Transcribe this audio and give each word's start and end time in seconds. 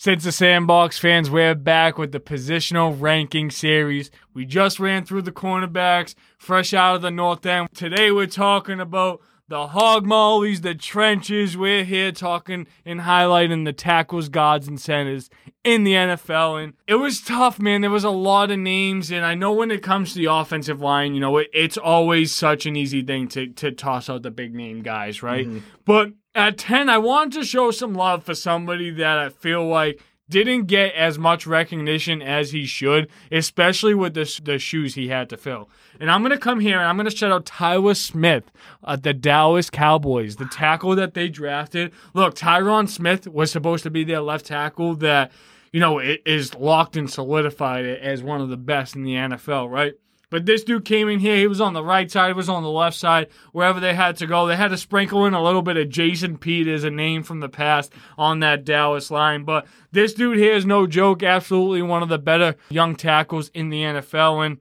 Since 0.00 0.22
the 0.22 0.30
Sandbox 0.30 0.96
fans, 0.96 1.28
we're 1.28 1.56
back 1.56 1.98
with 1.98 2.12
the 2.12 2.20
positional 2.20 2.94
ranking 3.00 3.50
series. 3.50 4.12
We 4.32 4.46
just 4.46 4.78
ran 4.78 5.04
through 5.04 5.22
the 5.22 5.32
cornerbacks, 5.32 6.14
fresh 6.38 6.72
out 6.72 6.94
of 6.94 7.02
the 7.02 7.10
North 7.10 7.44
End. 7.44 7.68
Today 7.74 8.12
we're 8.12 8.28
talking 8.28 8.78
about 8.78 9.20
the 9.48 9.66
hog 9.66 10.06
mollies, 10.06 10.60
the 10.60 10.76
trenches. 10.76 11.56
We're 11.56 11.82
here 11.82 12.12
talking 12.12 12.68
and 12.84 13.00
highlighting 13.00 13.64
the 13.64 13.72
tackles, 13.72 14.28
guards, 14.28 14.68
and 14.68 14.80
centers 14.80 15.30
in 15.64 15.82
the 15.82 15.94
NFL. 15.94 16.62
And 16.62 16.74
it 16.86 16.94
was 16.94 17.20
tough, 17.20 17.58
man. 17.58 17.80
There 17.80 17.90
was 17.90 18.04
a 18.04 18.10
lot 18.10 18.52
of 18.52 18.58
names. 18.60 19.10
And 19.10 19.26
I 19.26 19.34
know 19.34 19.52
when 19.52 19.72
it 19.72 19.82
comes 19.82 20.12
to 20.12 20.18
the 20.20 20.26
offensive 20.26 20.80
line, 20.80 21.14
you 21.14 21.20
know, 21.20 21.38
it, 21.38 21.48
it's 21.52 21.76
always 21.76 22.32
such 22.32 22.66
an 22.66 22.76
easy 22.76 23.02
thing 23.02 23.26
to, 23.30 23.48
to 23.48 23.72
toss 23.72 24.08
out 24.08 24.22
the 24.22 24.30
big 24.30 24.54
name 24.54 24.82
guys, 24.82 25.24
right? 25.24 25.48
Mm-hmm. 25.48 25.58
But 25.84 26.12
at 26.38 26.56
10, 26.56 26.88
I 26.88 26.98
wanted 26.98 27.40
to 27.40 27.44
show 27.44 27.72
some 27.72 27.94
love 27.94 28.22
for 28.22 28.34
somebody 28.34 28.90
that 28.90 29.18
I 29.18 29.28
feel 29.28 29.66
like 29.66 30.00
didn't 30.28 30.66
get 30.66 30.94
as 30.94 31.18
much 31.18 31.46
recognition 31.46 32.22
as 32.22 32.52
he 32.52 32.64
should, 32.64 33.08
especially 33.32 33.94
with 33.94 34.14
the, 34.14 34.40
the 34.44 34.58
shoes 34.58 34.94
he 34.94 35.08
had 35.08 35.28
to 35.30 35.36
fill. 35.36 35.68
And 35.98 36.10
I'm 36.10 36.20
going 36.20 36.30
to 36.32 36.38
come 36.38 36.60
here 36.60 36.78
and 36.78 36.86
I'm 36.86 36.96
going 36.96 37.10
to 37.10 37.16
shout 37.16 37.32
out 37.32 37.46
Tyler 37.46 37.94
Smith, 37.94 38.52
at 38.86 39.02
the 39.02 39.14
Dallas 39.14 39.68
Cowboys, 39.68 40.36
the 40.36 40.46
tackle 40.46 40.94
that 40.96 41.14
they 41.14 41.28
drafted. 41.28 41.92
Look, 42.14 42.36
Tyron 42.36 42.88
Smith 42.88 43.26
was 43.26 43.50
supposed 43.50 43.82
to 43.82 43.90
be 43.90 44.04
their 44.04 44.20
left 44.20 44.46
tackle 44.46 44.94
that, 44.96 45.32
you 45.72 45.80
know, 45.80 45.98
is 45.98 46.54
locked 46.54 46.96
and 46.96 47.10
solidified 47.10 47.84
as 47.84 48.22
one 48.22 48.40
of 48.40 48.48
the 48.48 48.56
best 48.56 48.94
in 48.94 49.02
the 49.02 49.14
NFL, 49.14 49.70
right? 49.70 49.94
But 50.30 50.44
this 50.44 50.62
dude 50.62 50.84
came 50.84 51.08
in 51.08 51.20
here. 51.20 51.36
He 51.36 51.46
was 51.46 51.60
on 51.60 51.72
the 51.72 51.82
right 51.82 52.10
side. 52.10 52.28
He 52.28 52.32
was 52.34 52.50
on 52.50 52.62
the 52.62 52.70
left 52.70 52.96
side. 52.96 53.28
Wherever 53.52 53.80
they 53.80 53.94
had 53.94 54.16
to 54.18 54.26
go, 54.26 54.46
they 54.46 54.56
had 54.56 54.68
to 54.68 54.76
sprinkle 54.76 55.24
in 55.24 55.32
a 55.32 55.42
little 55.42 55.62
bit 55.62 55.78
of 55.78 55.88
Jason 55.88 56.36
Peters, 56.36 56.84
a 56.84 56.90
name 56.90 57.22
from 57.22 57.40
the 57.40 57.48
past, 57.48 57.92
on 58.18 58.40
that 58.40 58.64
Dallas 58.64 59.10
line. 59.10 59.44
But 59.44 59.66
this 59.90 60.12
dude 60.12 60.38
here 60.38 60.52
is 60.52 60.66
no 60.66 60.86
joke. 60.86 61.22
Absolutely 61.22 61.82
one 61.82 62.02
of 62.02 62.10
the 62.10 62.18
better 62.18 62.56
young 62.68 62.94
tackles 62.94 63.48
in 63.54 63.70
the 63.70 63.82
NFL. 63.82 64.44
And 64.44 64.58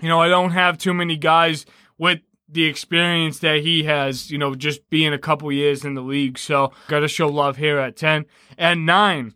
you 0.00 0.08
know, 0.08 0.20
I 0.20 0.28
don't 0.28 0.52
have 0.52 0.78
too 0.78 0.94
many 0.94 1.16
guys 1.16 1.66
with 1.98 2.20
the 2.48 2.64
experience 2.64 3.40
that 3.40 3.60
he 3.62 3.84
has. 3.84 4.30
You 4.30 4.38
know, 4.38 4.54
just 4.54 4.88
being 4.88 5.12
a 5.12 5.18
couple 5.18 5.50
years 5.50 5.84
in 5.84 5.94
the 5.94 6.00
league. 6.00 6.38
So 6.38 6.72
got 6.86 7.00
to 7.00 7.08
show 7.08 7.26
love 7.26 7.56
here 7.56 7.78
at 7.78 7.96
ten 7.96 8.26
and 8.56 8.86
nine. 8.86 9.34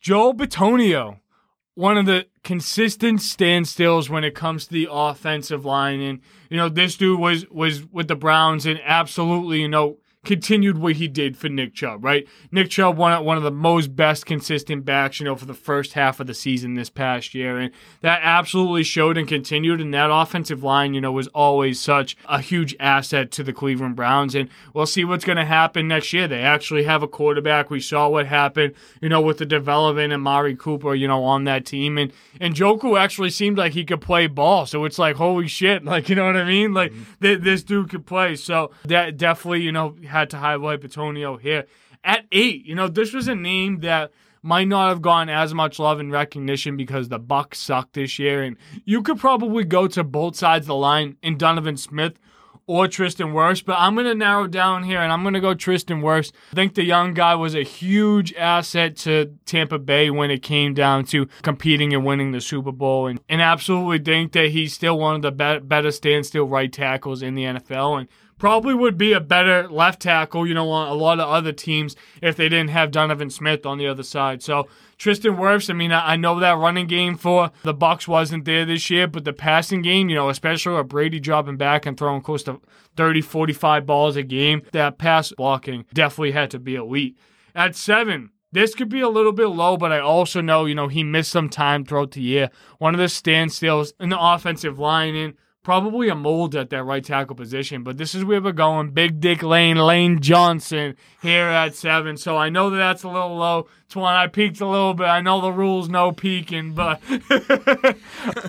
Joel 0.00 0.34
Bitonio 0.34 1.18
one 1.76 1.98
of 1.98 2.06
the 2.06 2.26
consistent 2.42 3.20
standstills 3.20 4.08
when 4.08 4.24
it 4.24 4.34
comes 4.34 4.66
to 4.66 4.72
the 4.72 4.88
offensive 4.90 5.64
line. 5.64 6.00
And, 6.00 6.20
you 6.50 6.56
know, 6.56 6.68
this 6.68 6.96
dude 6.96 7.20
was 7.20 7.48
was 7.50 7.84
with 7.84 8.08
the 8.08 8.16
Browns 8.16 8.66
and 8.66 8.80
absolutely, 8.82 9.60
you 9.60 9.68
know, 9.68 9.98
continued 10.26 10.78
what 10.78 10.96
he 10.96 11.08
did 11.08 11.36
for 11.36 11.48
Nick 11.48 11.74
Chubb, 11.74 12.04
right? 12.04 12.26
Nick 12.50 12.68
Chubb 12.68 12.98
won 12.98 13.24
one 13.24 13.36
of 13.36 13.42
the 13.42 13.50
most 13.50 13.96
best 13.96 14.26
consistent 14.26 14.84
backs, 14.84 15.20
you 15.20 15.24
know, 15.24 15.36
for 15.36 15.46
the 15.46 15.54
first 15.54 15.94
half 15.94 16.20
of 16.20 16.26
the 16.26 16.34
season 16.34 16.74
this 16.74 16.90
past 16.90 17.34
year. 17.34 17.58
And 17.58 17.72
that 18.00 18.20
absolutely 18.22 18.82
showed 18.82 19.16
and 19.16 19.26
continued. 19.26 19.80
And 19.80 19.94
that 19.94 20.10
offensive 20.12 20.62
line, 20.62 20.92
you 20.92 21.00
know, 21.00 21.12
was 21.12 21.28
always 21.28 21.80
such 21.80 22.16
a 22.28 22.40
huge 22.40 22.76
asset 22.78 23.30
to 23.32 23.42
the 23.42 23.52
Cleveland 23.52 23.96
Browns. 23.96 24.34
And 24.34 24.50
we'll 24.74 24.86
see 24.86 25.04
what's 25.04 25.24
going 25.24 25.38
to 25.38 25.44
happen 25.44 25.88
next 25.88 26.12
year. 26.12 26.28
They 26.28 26.42
actually 26.42 26.84
have 26.84 27.02
a 27.02 27.08
quarterback. 27.08 27.70
We 27.70 27.80
saw 27.80 28.08
what 28.08 28.26
happened, 28.26 28.74
you 29.00 29.08
know, 29.08 29.20
with 29.20 29.38
the 29.38 29.46
development 29.46 30.12
of 30.12 30.20
Mari 30.20 30.56
Cooper, 30.56 30.94
you 30.94 31.08
know, 31.08 31.24
on 31.24 31.44
that 31.44 31.64
team. 31.64 31.96
And, 31.96 32.12
and 32.40 32.54
Njoku 32.54 32.98
actually 32.98 33.30
seemed 33.30 33.58
like 33.58 33.72
he 33.72 33.84
could 33.84 34.00
play 34.00 34.26
ball. 34.26 34.66
So 34.66 34.84
it's 34.84 34.98
like, 34.98 35.16
holy 35.16 35.48
shit. 35.48 35.84
Like, 35.96 36.08
you 36.08 36.16
know 36.16 36.26
what 36.26 36.36
I 36.36 36.44
mean? 36.44 36.74
Like, 36.74 36.90
mm-hmm. 36.90 37.22
th- 37.22 37.40
this 37.40 37.62
dude 37.62 37.90
could 37.90 38.06
play. 38.06 38.34
So 38.34 38.72
that 38.84 39.16
definitely, 39.16 39.62
you 39.62 39.70
know, 39.70 39.94
had 40.18 40.30
to 40.30 40.38
highlight 40.38 40.80
Bitonio 40.80 41.40
here. 41.40 41.66
At 42.04 42.26
eight, 42.32 42.64
you 42.64 42.74
know, 42.74 42.88
this 42.88 43.12
was 43.12 43.28
a 43.28 43.34
name 43.34 43.80
that 43.80 44.12
might 44.42 44.68
not 44.68 44.88
have 44.88 45.02
gotten 45.02 45.28
as 45.28 45.52
much 45.52 45.78
love 45.78 45.98
and 45.98 46.12
recognition 46.12 46.76
because 46.76 47.08
the 47.08 47.18
Bucks 47.18 47.58
sucked 47.58 47.94
this 47.94 48.18
year. 48.18 48.42
And 48.42 48.56
you 48.84 49.02
could 49.02 49.18
probably 49.18 49.64
go 49.64 49.88
to 49.88 50.04
both 50.04 50.36
sides 50.36 50.64
of 50.64 50.68
the 50.68 50.74
line 50.76 51.16
in 51.22 51.36
Donovan 51.36 51.76
Smith 51.76 52.18
or 52.68 52.88
Tristan 52.88 53.28
Wirfs, 53.28 53.64
but 53.64 53.76
I'm 53.78 53.94
going 53.94 54.06
to 54.06 54.14
narrow 54.14 54.46
down 54.46 54.82
here 54.82 55.00
and 55.00 55.12
I'm 55.12 55.22
going 55.22 55.34
to 55.34 55.40
go 55.40 55.54
Tristan 55.54 56.00
Wirfs. 56.00 56.32
I 56.52 56.54
think 56.54 56.74
the 56.74 56.84
young 56.84 57.14
guy 57.14 57.34
was 57.34 57.54
a 57.54 57.62
huge 57.62 58.34
asset 58.34 58.96
to 58.98 59.32
Tampa 59.46 59.78
Bay 59.78 60.10
when 60.10 60.30
it 60.30 60.42
came 60.42 60.74
down 60.74 61.04
to 61.06 61.26
competing 61.42 61.94
and 61.94 62.04
winning 62.04 62.32
the 62.32 62.40
Super 62.40 62.72
Bowl, 62.72 63.06
and, 63.06 63.20
and 63.28 63.40
absolutely 63.40 63.98
think 63.98 64.32
that 64.32 64.50
he's 64.50 64.74
still 64.74 64.98
one 64.98 65.16
of 65.16 65.22
the 65.22 65.30
be- 65.30 65.64
better 65.64 65.92
standstill 65.92 66.46
right 66.46 66.72
tackles 66.72 67.22
in 67.22 67.36
the 67.36 67.44
NFL. 67.44 68.00
And 68.00 68.08
probably 68.38 68.74
would 68.74 68.98
be 68.98 69.12
a 69.12 69.20
better 69.20 69.68
left 69.68 70.02
tackle, 70.02 70.46
you 70.46 70.54
know, 70.54 70.68
on 70.70 70.88
a 70.88 70.94
lot 70.94 71.20
of 71.20 71.28
other 71.28 71.52
teams 71.52 71.96
if 72.22 72.36
they 72.36 72.48
didn't 72.48 72.70
have 72.70 72.90
Donovan 72.90 73.30
Smith 73.30 73.64
on 73.64 73.78
the 73.78 73.86
other 73.86 74.02
side. 74.02 74.42
So 74.42 74.68
Tristan 74.98 75.36
Wirfs, 75.36 75.70
I 75.70 75.72
mean, 75.72 75.92
I 75.92 76.16
know 76.16 76.38
that 76.40 76.58
running 76.58 76.86
game 76.86 77.16
for 77.16 77.50
the 77.62 77.74
Bucks 77.74 78.06
wasn't 78.06 78.44
there 78.44 78.64
this 78.64 78.90
year, 78.90 79.06
but 79.06 79.24
the 79.24 79.32
passing 79.32 79.82
game, 79.82 80.08
you 80.08 80.16
know, 80.16 80.28
especially 80.28 80.76
with 80.76 80.88
Brady 80.88 81.20
dropping 81.20 81.56
back 81.56 81.86
and 81.86 81.96
throwing 81.96 82.22
close 82.22 82.42
to 82.44 82.60
30, 82.96 83.20
45 83.22 83.86
balls 83.86 84.16
a 84.16 84.22
game, 84.22 84.62
that 84.72 84.98
pass 84.98 85.32
blocking 85.32 85.84
definitely 85.92 86.32
had 86.32 86.50
to 86.50 86.58
be 86.58 86.74
elite. 86.74 87.16
At 87.54 87.74
seven, 87.74 88.30
this 88.52 88.74
could 88.74 88.88
be 88.88 89.00
a 89.00 89.08
little 89.08 89.32
bit 89.32 89.48
low, 89.48 89.76
but 89.76 89.92
I 89.92 89.98
also 89.98 90.40
know, 90.40 90.64
you 90.64 90.74
know, 90.74 90.88
he 90.88 91.02
missed 91.02 91.30
some 91.30 91.48
time 91.48 91.84
throughout 91.84 92.12
the 92.12 92.22
year. 92.22 92.50
One 92.78 92.94
of 92.94 92.98
the 92.98 93.06
standstills 93.06 93.92
in 94.00 94.08
the 94.08 94.20
offensive 94.20 94.78
line, 94.78 95.14
and 95.14 95.34
probably 95.66 96.08
a 96.08 96.14
mold 96.14 96.54
at 96.54 96.70
that 96.70 96.84
right 96.84 97.04
tackle 97.04 97.34
position. 97.34 97.82
But 97.82 97.98
this 97.98 98.14
is 98.14 98.24
where 98.24 98.40
we're 98.40 98.52
going. 98.52 98.90
Big 98.90 99.18
Dick 99.18 99.42
Lane, 99.42 99.76
Lane 99.76 100.20
Johnson 100.20 100.94
here 101.20 101.46
at 101.46 101.74
seven. 101.74 102.16
So 102.16 102.36
I 102.36 102.50
know 102.50 102.70
that 102.70 102.76
that's 102.76 103.02
a 103.02 103.08
little 103.08 103.36
low. 103.36 103.66
Twon, 103.90 104.14
I 104.14 104.28
peaked 104.28 104.60
a 104.60 104.66
little 104.68 104.94
bit. 104.94 105.08
I 105.08 105.20
know 105.20 105.40
the 105.40 105.50
rules 105.50 105.88
no 105.88 106.12
peaking, 106.12 106.74
but 106.74 107.00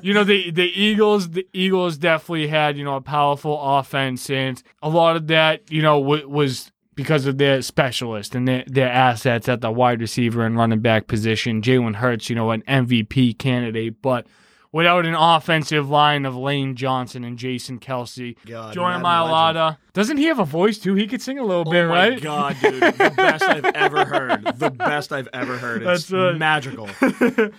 you 0.03 0.13
know 0.13 0.23
the 0.23 0.51
the 0.51 0.71
Eagles, 0.75 1.31
the 1.31 1.47
Eagles 1.53 1.97
definitely 1.97 2.49
had 2.49 2.77
you 2.77 2.83
know 2.83 2.97
a 2.97 3.01
powerful 3.01 3.59
offense, 3.59 4.29
and 4.29 4.61
a 4.83 4.89
lot 4.89 5.15
of 5.15 5.25
that 5.25 5.71
you 5.71 5.81
know 5.81 5.99
w- 5.99 6.29
was 6.29 6.71
because 6.93 7.25
of 7.25 7.39
their 7.39 7.63
specialist 7.63 8.35
and 8.35 8.47
their, 8.47 8.63
their 8.67 8.91
assets 8.91 9.49
at 9.49 9.61
the 9.61 9.71
wide 9.71 10.01
receiver 10.01 10.45
and 10.45 10.55
running 10.55 10.81
back 10.81 11.07
position. 11.07 11.63
Jalen 11.63 11.95
Hurts, 11.95 12.29
you 12.29 12.35
know, 12.35 12.51
an 12.51 12.61
MVP 12.67 13.39
candidate, 13.39 14.03
but 14.03 14.27
without 14.77 15.07
an 15.07 15.15
offensive 15.15 15.89
line 15.89 16.23
of 16.23 16.35
Lane 16.35 16.75
Johnson 16.75 17.23
and 17.23 17.35
Jason 17.35 17.79
Kelce. 17.79 18.35
God, 18.45 18.75
Jordan 18.75 19.01
Mailata. 19.01 19.77
Doesn't 19.93 20.17
he 20.17 20.25
have 20.25 20.37
a 20.37 20.45
voice 20.45 20.77
too? 20.77 20.93
He 20.93 21.07
could 21.07 21.19
sing 21.19 21.39
a 21.39 21.43
little 21.43 21.67
oh 21.67 21.71
bit, 21.71 21.81
right? 21.81 22.21
God, 22.21 22.55
dude. 22.61 22.83
The 22.83 23.11
best 23.17 23.41
I've 23.41 23.65
ever 23.65 24.05
heard. 24.05 24.45
The 24.59 24.69
best 24.69 25.11
I've 25.11 25.29
ever 25.33 25.57
heard. 25.57 25.81
It's 25.81 26.09
That's 26.09 26.13
uh, 26.13 26.37
magical. 26.37 26.87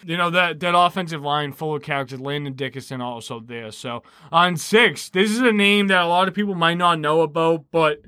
you 0.05 0.17
know, 0.17 0.31
that, 0.31 0.61
that 0.61 0.79
offensive 0.79 1.21
line 1.23 1.53
full 1.53 1.75
of 1.75 1.83
characters. 1.83 2.21
Landon 2.21 2.53
Dickerson 2.53 3.01
also 3.01 3.41
there. 3.41 3.73
So 3.73 4.05
on 4.31 4.57
six, 4.57 5.09
this 5.09 5.33
is 5.33 5.41
a 5.41 5.51
name 5.51 5.89
that 5.89 6.03
a 6.03 6.07
lot 6.07 6.29
of 6.29 6.35
people 6.35 6.55
might 6.55 6.79
not 6.79 7.01
know 7.01 7.23
about, 7.23 7.65
but 7.73 8.01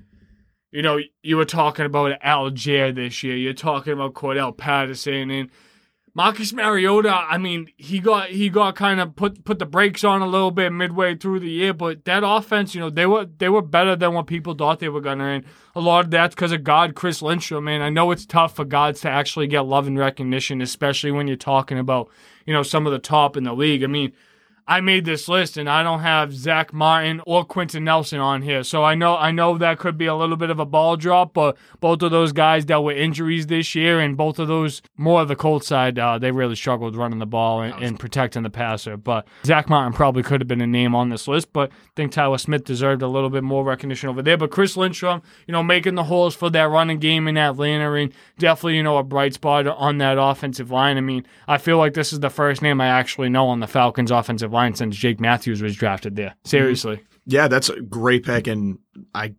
you 0.71 0.83
know, 0.83 1.01
you 1.25 1.37
were 1.37 1.45
talking 1.45 1.85
about 1.85 2.21
Allgeier 2.21 2.95
this 2.95 3.25
year. 3.25 3.37
You're 3.37 3.55
talking 3.55 3.93
about 3.93 4.15
Cordell 4.15 4.57
Patterson 4.57 5.33
and 5.33 5.51
Marcus 6.13 6.53
Mariota, 6.53 7.09
I 7.09 7.39
mean, 7.39 7.69
he 7.77 8.01
got 8.01 8.31
he 8.31 8.49
got 8.49 8.75
kind 8.75 9.01
of 9.01 9.15
put 9.15 9.45
put 9.45 9.61
the 9.61 9.67
brakes 9.67 10.03
on 10.03 10.23
a 10.23 10.27
little 10.27 10.51
bit 10.51 10.73
midway 10.73 11.15
through 11.15 11.41
the 11.41 11.51
year, 11.51 11.73
but 11.73 12.05
that 12.05 12.23
offense, 12.27 12.75
you 12.75 12.81
know, 12.81 12.91
they 12.91 13.07
were 13.07 13.27
they 13.27 13.49
were 13.49 13.63
better 13.63 13.95
than 13.95 14.15
what 14.15 14.27
people 14.27 14.55
thought 14.55 14.81
they 14.81 14.89
were 14.89 15.01
gonna. 15.01 15.25
And 15.25 15.45
a 15.77 15.81
lot 15.81 16.07
of 16.07 16.11
that's 16.11 16.35
because 16.35 16.51
of 16.51 16.65
God, 16.65 16.97
Chris 16.97 17.23
Lindstrom. 17.23 17.65
Man, 17.65 17.81
I 17.81 17.91
know 17.91 18.11
it's 18.11 18.27
tough 18.27 18.57
for 18.57 18.65
gods 18.65 19.03
to 19.03 19.09
actually 19.09 19.47
get 19.47 19.67
love 19.67 19.87
and 19.87 19.99
recognition, 19.99 20.61
especially 20.61 21.13
when 21.13 21.29
you're 21.29 21.37
talking 21.37 21.79
about 21.79 22.09
you 22.45 22.53
know 22.53 22.65
some 22.65 22.87
of 22.87 22.93
the 22.93 22.99
top 22.99 23.37
in 23.37 23.45
the 23.45 23.55
league. 23.55 23.85
I 23.85 23.87
mean, 23.87 24.13
I 24.71 24.81
made 24.81 25.05
this 25.05 25.27
list 25.27 25.57
and 25.57 25.69
I 25.69 25.83
don't 25.83 25.99
have 25.99 26.33
Zach 26.33 26.73
Martin 26.73 27.21
or 27.27 27.45
Quenton 27.45 27.83
Nelson 27.83 28.21
on 28.21 28.41
here. 28.43 28.63
So 28.63 28.85
I 28.85 28.95
know 28.95 29.17
I 29.17 29.33
know 29.33 29.59
that 29.59 29.81
could 29.81 29.99
be 29.99 30.07
a 30.07 30.15
little 30.15 30.37
bit 30.37 30.49
of 30.49 30.61
a 30.61 30.65
ball 30.65 30.97
drop, 30.97 31.35
but 31.35 31.57
both 31.81 32.03
of 32.03 32.13
those 32.13 32.31
guys 32.31 32.65
dealt 32.65 32.85
with 32.85 32.97
injuries 32.97 33.49
this 33.49 33.75
year, 33.75 33.99
and 33.99 34.17
both 34.17 34.39
of 34.39 34.47
those 34.47 34.81
more 34.97 35.23
of 35.23 35.27
the 35.27 35.35
Colts 35.35 35.67
side, 35.67 35.99
uh, 35.99 36.21
they 36.21 36.31
really 36.31 36.55
struggled 36.55 36.95
running 36.95 37.19
the 37.19 37.27
ball 37.27 37.63
and, 37.63 37.83
and, 37.83 37.99
protecting 37.99 38.45
the 38.45 38.51
passer. 38.51 38.97
But 38.97 39.27
Zach 39.45 39.69
Martin 39.69 39.93
probably 39.93 40.23
could 40.23 40.41
have 40.41 40.47
been 40.47 40.61
a 40.61 40.69
name 40.69 40.95
on 40.95 41.09
this 41.09 41.27
list, 41.27 41.53
but 41.53 41.73
I 41.73 41.91
think 41.97 42.13
Tyler 42.13 42.39
Smith 42.39 42.63
deserved 42.63 43.03
a 43.03 43.09
little 43.09 43.29
bit 43.29 43.43
more 43.43 43.65
recognition 43.65 44.09
over 44.09 44.23
there. 44.23 44.37
But 44.37 44.53
Chris 44.53 44.77
Lindstrom, 44.77 45.21
you 45.49 45.53
know, 45.53 45.65
making 45.65 45.97
the 45.97 46.05
holes 46.05 46.37
for 46.37 46.49
that 46.49 46.71
running 46.71 47.01
game 47.01 47.27
in 47.27 47.37
Atlanta, 47.37 47.93
and 47.95 48.15
definitely 48.39 48.77
you 48.77 48.85
know 48.85 48.99
a 48.99 49.03
bright 49.03 49.35
spot 49.35 49.67
on 49.67 49.99
that 49.99 50.17
offensive 50.17 50.71
line. 50.71 50.97
I 50.97 51.01
mean, 51.01 51.27
I 51.49 51.59
feel 51.59 51.77
like 51.77 51.95
this 51.95 52.13
is 52.13 52.21
the 52.21 52.31
first 52.31 52.63
name 52.63 52.81
I 52.81 52.87
actually 52.87 53.31
know 53.31 53.49
on 53.49 53.59
the 53.59 53.67
Falcons 53.67 54.13
offensive 54.13 54.53
line 54.53 54.60
line 54.61 54.75
since 54.75 54.97
Jake 54.97 55.21
Matthews 55.21 55.63
was 55.63 55.75
drafted 55.75 56.17
there. 56.17 56.35
Seriously. 56.45 57.01
Yeah, 57.27 57.49
that's 57.49 57.69
a 57.69 57.81
great 57.81 58.25
pick, 58.25 58.47
and 58.47 58.79
I 59.15 59.35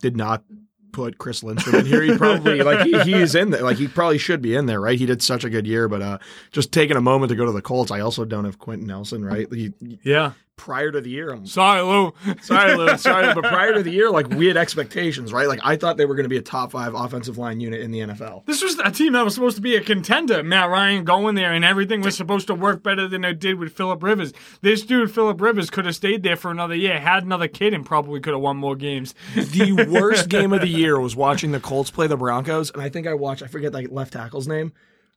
did 0.00 0.16
not 0.16 0.44
put 0.92 1.18
Chris 1.18 1.42
Lindstrom 1.42 1.76
in 1.76 1.86
here. 1.86 2.02
He 2.02 2.16
probably 2.16 2.62
like 2.62 2.86
he, 2.86 2.98
he 3.00 3.14
is 3.14 3.34
in 3.34 3.50
there. 3.50 3.62
Like 3.62 3.78
he 3.78 3.88
probably 3.88 4.18
should 4.18 4.42
be 4.42 4.54
in 4.54 4.66
there, 4.66 4.80
right? 4.80 4.98
He 4.98 5.06
did 5.06 5.22
such 5.22 5.44
a 5.44 5.50
good 5.50 5.66
year, 5.66 5.88
but 5.88 6.02
uh, 6.02 6.18
just 6.50 6.72
taking 6.72 6.96
a 6.96 7.00
moment 7.00 7.30
to 7.30 7.36
go 7.36 7.46
to 7.46 7.52
the 7.52 7.62
Colts. 7.62 7.90
I 7.90 8.00
also 8.00 8.24
don't 8.24 8.44
have 8.44 8.58
Quenton 8.58 8.86
Nelson, 8.86 9.24
right? 9.24 9.50
He, 9.52 9.72
yeah, 10.04 10.32
prior 10.62 10.92
to 10.92 11.00
the 11.00 11.10
year, 11.10 11.30
I'm 11.30 11.44
Sorry, 11.44 11.82
Lou. 11.82 12.14
sorry, 12.42 12.76
Lou, 12.76 12.96
sorry, 12.96 13.34
but 13.34 13.42
prior 13.42 13.74
to 13.74 13.82
the 13.82 13.90
year, 13.90 14.08
like 14.10 14.28
we 14.28 14.46
had 14.46 14.56
expectations, 14.56 15.32
right? 15.32 15.48
Like 15.48 15.58
I 15.64 15.74
thought 15.74 15.96
they 15.96 16.04
were 16.04 16.14
going 16.14 16.22
to 16.22 16.28
be 16.28 16.36
a 16.36 16.42
top 16.42 16.70
five 16.70 16.94
offensive 16.94 17.36
line 17.36 17.58
unit 17.58 17.80
in 17.80 17.90
the 17.90 17.98
NFL. 17.98 18.46
This 18.46 18.62
was 18.62 18.78
a 18.78 18.92
team 18.92 19.14
that 19.14 19.24
was 19.24 19.34
supposed 19.34 19.56
to 19.56 19.62
be 19.62 19.74
a 19.74 19.80
contender. 19.80 20.40
Matt 20.44 20.70
Ryan 20.70 21.02
going 21.02 21.34
there 21.34 21.52
and 21.52 21.64
everything 21.64 22.00
was 22.00 22.16
supposed 22.16 22.46
to 22.46 22.54
work 22.54 22.84
better 22.84 23.08
than 23.08 23.24
it 23.24 23.40
did 23.40 23.58
with 23.58 23.72
Philip 23.72 24.04
Rivers. 24.04 24.32
This 24.60 24.82
dude, 24.82 25.12
Philip 25.12 25.40
Rivers, 25.40 25.68
could 25.68 25.84
have 25.84 25.96
stayed 25.96 26.22
there 26.22 26.36
for 26.36 26.52
another 26.52 26.76
year, 26.76 27.00
had 27.00 27.24
another 27.24 27.48
kid, 27.48 27.74
and 27.74 27.84
probably 27.84 28.20
could 28.20 28.32
have 28.32 28.42
won 28.42 28.56
more 28.56 28.76
games. 28.76 29.16
The 29.34 29.88
worst 29.90 30.28
game 30.28 30.52
of 30.52 30.60
the 30.60 30.68
year 30.68 31.00
was 31.00 31.16
watching 31.16 31.50
the 31.50 31.58
Colts 31.58 31.90
play 31.90 32.06
the 32.06 32.16
Broncos, 32.16 32.70
and 32.70 32.80
I 32.80 32.88
think 32.88 33.08
I 33.08 33.14
watched. 33.14 33.42
I 33.42 33.48
forget 33.48 33.72
like 33.72 33.90
left 33.90 34.12
tackle's 34.12 34.46
name. 34.46 34.72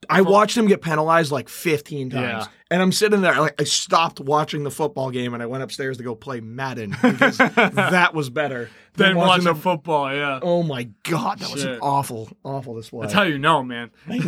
I 0.08 0.20
watched 0.20 0.56
him 0.56 0.66
get 0.66 0.82
penalized 0.82 1.32
like 1.32 1.48
15 1.48 2.10
times. 2.10 2.22
Yeah. 2.22 2.46
And 2.70 2.82
I'm 2.82 2.92
sitting 2.92 3.20
there, 3.20 3.40
like, 3.40 3.60
I 3.60 3.64
stopped 3.64 4.20
watching 4.20 4.64
the 4.64 4.70
football 4.70 5.10
game 5.10 5.34
and 5.34 5.42
I 5.42 5.46
went 5.46 5.62
upstairs 5.62 5.96
to 5.98 6.02
go 6.02 6.14
play 6.14 6.40
Madden 6.40 6.90
because 7.02 7.38
that 7.38 8.12
was 8.12 8.28
better 8.28 8.70
than 8.94 9.08
Then 9.08 9.16
watching 9.16 9.28
watching 9.28 9.44
the. 9.44 9.54
football, 9.54 10.12
yeah. 10.14 10.40
Oh 10.42 10.62
my 10.62 10.84
God, 11.04 11.38
that 11.38 11.50
was 11.52 11.64
an 11.64 11.78
awful, 11.80 12.28
awful 12.44 12.74
display. 12.74 13.02
That's 13.02 13.14
how 13.14 13.22
you 13.22 13.38
know, 13.38 13.62
man. 13.62 13.90
I'm 14.08 14.18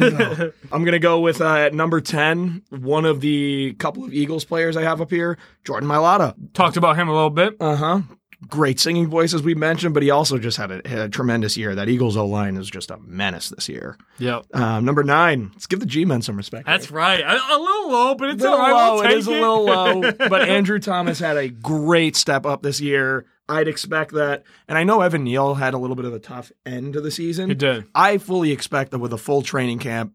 going 0.84 0.92
to 0.92 0.98
go 0.98 1.20
with 1.20 1.40
uh, 1.40 1.54
at 1.56 1.74
number 1.74 2.00
10, 2.00 2.62
one 2.70 3.04
of 3.04 3.20
the 3.20 3.74
couple 3.74 4.04
of 4.04 4.12
Eagles 4.12 4.44
players 4.44 4.76
I 4.76 4.82
have 4.82 5.00
up 5.00 5.10
here, 5.10 5.36
Jordan 5.64 5.88
Mailata. 5.88 6.34
Talked 6.54 6.76
about 6.76 6.96
him 6.96 7.08
a 7.08 7.12
little 7.12 7.30
bit. 7.30 7.56
Uh 7.60 7.76
huh. 7.76 8.00
Great 8.46 8.78
singing 8.78 9.08
voice, 9.08 9.34
as 9.34 9.42
we 9.42 9.56
mentioned, 9.56 9.94
but 9.94 10.02
he 10.02 10.10
also 10.10 10.38
just 10.38 10.58
had 10.58 10.70
a, 10.70 10.88
had 10.88 10.98
a 10.98 11.08
tremendous 11.08 11.56
year. 11.56 11.74
That 11.74 11.88
Eagles 11.88 12.16
O 12.16 12.24
line 12.24 12.56
is 12.56 12.70
just 12.70 12.88
a 12.90 12.96
menace 12.98 13.48
this 13.48 13.68
year. 13.68 13.98
Yep. 14.18 14.54
Um, 14.54 14.84
number 14.84 15.02
nine, 15.02 15.50
let's 15.54 15.66
give 15.66 15.80
the 15.80 15.86
G 15.86 16.04
men 16.04 16.22
some 16.22 16.36
respect. 16.36 16.64
That's 16.64 16.88
right. 16.88 17.20
A, 17.20 17.32
a 17.32 17.58
little 17.58 17.90
low, 17.90 18.14
but 18.14 18.30
it's 18.30 18.44
a 18.44 18.48
little 18.48 18.58
right. 18.58 18.72
low. 18.72 18.94
We'll 19.02 19.10
It 19.10 19.26
a 19.26 19.30
little 19.30 19.64
low, 19.64 20.12
but 20.28 20.48
Andrew 20.48 20.78
Thomas 20.78 21.18
had 21.18 21.36
a 21.36 21.48
great 21.48 22.14
step 22.14 22.46
up 22.46 22.62
this 22.62 22.80
year. 22.80 23.26
I'd 23.48 23.66
expect 23.66 24.12
that, 24.12 24.44
and 24.68 24.76
I 24.76 24.84
know 24.84 25.00
Evan 25.00 25.24
Neal 25.24 25.54
had 25.54 25.74
a 25.74 25.78
little 25.78 25.96
bit 25.96 26.04
of 26.04 26.12
a 26.12 26.18
tough 26.18 26.52
end 26.66 26.92
to 26.92 27.00
the 27.00 27.10
season. 27.10 27.48
He 27.48 27.54
did. 27.54 27.86
I 27.94 28.18
fully 28.18 28.52
expect 28.52 28.90
that 28.90 28.98
with 28.98 29.12
a 29.12 29.18
full 29.18 29.40
training 29.42 29.78
camp, 29.78 30.12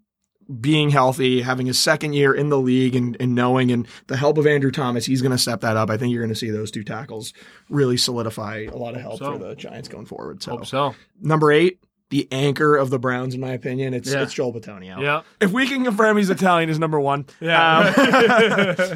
being 0.59 0.89
healthy, 0.89 1.41
having 1.41 1.65
his 1.67 1.79
second 1.79 2.13
year 2.13 2.33
in 2.33 2.49
the 2.49 2.59
league, 2.59 2.95
and, 2.95 3.17
and 3.19 3.35
knowing 3.35 3.71
and 3.71 3.87
the 4.07 4.17
help 4.17 4.37
of 4.37 4.47
Andrew 4.47 4.71
Thomas, 4.71 5.05
he's 5.05 5.21
going 5.21 5.31
to 5.31 5.37
step 5.37 5.61
that 5.61 5.77
up. 5.77 5.89
I 5.89 5.97
think 5.97 6.11
you're 6.13 6.21
going 6.23 6.33
to 6.33 6.39
see 6.39 6.49
those 6.49 6.71
two 6.71 6.83
tackles 6.83 7.33
really 7.69 7.97
solidify 7.97 8.67
a 8.71 8.75
lot 8.77 8.95
of 8.95 9.01
help 9.01 9.19
so. 9.19 9.33
for 9.33 9.37
the 9.37 9.55
Giants 9.55 9.87
going 9.87 10.05
forward. 10.05 10.43
So, 10.43 10.51
Hope 10.51 10.65
so. 10.65 10.95
number 11.21 11.51
eight, 11.51 11.79
the 12.13 12.27
anchor 12.31 12.75
of 12.75 12.91
the 12.91 12.99
Browns, 12.99 13.33
in 13.33 13.41
my 13.41 13.53
opinion, 13.53 13.95
it's 13.95 14.11
Yeah. 14.11 14.21
it's 14.21 14.33
Joel 14.33 14.53
Bitonio. 14.53 15.01
Yeah. 15.01 15.21
If 15.41 15.51
we 15.51 15.67
can 15.67 15.83
confirm 15.83 16.17
he's 16.17 16.29
Italian, 16.29 16.69
is 16.69 16.77
number 16.77 16.99
one. 16.99 17.25
Yeah. 17.39 17.79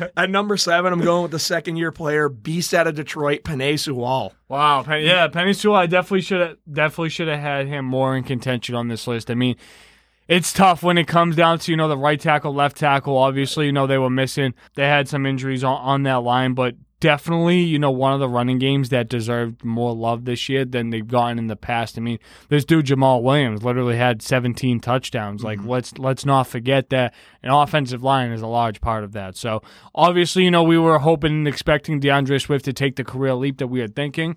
Um, 0.04 0.10
at 0.18 0.30
number 0.30 0.56
seven, 0.56 0.94
I'm 0.94 1.02
going 1.02 1.24
with 1.24 1.32
the 1.32 1.40
second 1.40 1.78
year 1.78 1.92
player, 1.92 2.30
beast 2.30 2.76
out 2.76 2.86
of 2.86 2.94
Detroit, 2.94 3.42
Penei. 3.44 3.78
Wow, 4.48 4.86
yeah, 4.88 5.28
Penei 5.30 5.56
Sewell. 5.56 5.76
I 5.78 5.88
definitely 5.88 6.22
should 6.22 6.42
have 6.42 6.58
definitely 6.72 7.10
should 7.10 7.28
have 7.28 7.40
had 7.40 7.68
him 7.68 7.86
more 7.86 8.16
in 8.16 8.24
contention 8.24 8.76
on 8.76 8.88
this 8.88 9.08
list. 9.08 9.32
I 9.32 9.34
mean, 9.34 9.56
it's 10.28 10.52
tough 10.52 10.84
when 10.84 10.98
it 10.98 11.08
comes 11.08 11.36
down 11.36 11.60
to 11.60 11.72
you 11.72 11.78
know 11.78 11.88
the 11.88 11.98
right 11.98 12.20
tackle, 12.20 12.54
left 12.54 12.78
tackle. 12.78 13.18
Obviously, 13.18 13.68
you 13.68 13.72
know 13.72 13.88
they 13.88 13.98
were 13.98 14.10
missing. 14.10 14.54
They 14.76 14.88
had 14.88 15.08
some 15.08 15.26
injuries 15.26 15.64
on, 15.64 15.78
on 15.78 16.04
that 16.04 16.24
line, 16.24 16.54
but 16.54 16.76
definitely 17.00 17.60
you 17.60 17.78
know 17.78 17.92
one 17.92 18.14
of 18.14 18.20
the 18.20 18.28
running 18.28 18.58
games 18.58 18.90
that 18.90 19.08
deserved 19.08 19.64
more 19.64 19.94
love 19.94 20.26
this 20.26 20.50
year 20.50 20.66
than 20.66 20.90
they've 20.90 21.08
gotten 21.08 21.38
in 21.38 21.48
the 21.48 21.56
past. 21.56 21.98
I 21.98 22.02
mean, 22.02 22.20
this 22.50 22.66
dude 22.66 22.86
Jamal 22.86 23.24
Williams 23.24 23.64
literally 23.64 23.98
had 23.98 24.22
17 24.22 24.80
touchdowns. 24.80 25.44
Like 25.44 25.60
mm-hmm. 25.60 25.70
let's 25.70 25.98
let's 25.98 26.26
not 26.26 26.48
forget 26.48 26.90
that 26.90 27.14
an 27.44 27.52
offensive 27.52 28.04
line 28.04 28.32
is 28.32 28.42
a 28.42 28.48
large 28.48 28.82
part 28.82 29.04
of 29.04 29.14
that. 29.14 29.38
So 29.38 29.62
obviously, 29.96 30.44
you 30.44 30.52
know 30.52 30.64
we 30.64 30.78
were 30.78 31.00
hoping 31.00 31.32
and 31.32 31.48
expecting 31.48 32.00
D'Andre 32.00 32.40
Swift 32.40 32.66
to 32.66 32.74
take 32.74 32.96
the 32.96 33.04
career 33.04 33.36
leap 33.36 33.60
that 33.60 33.68
we 33.68 33.82
were 33.82 33.88
thinking. 33.88 34.36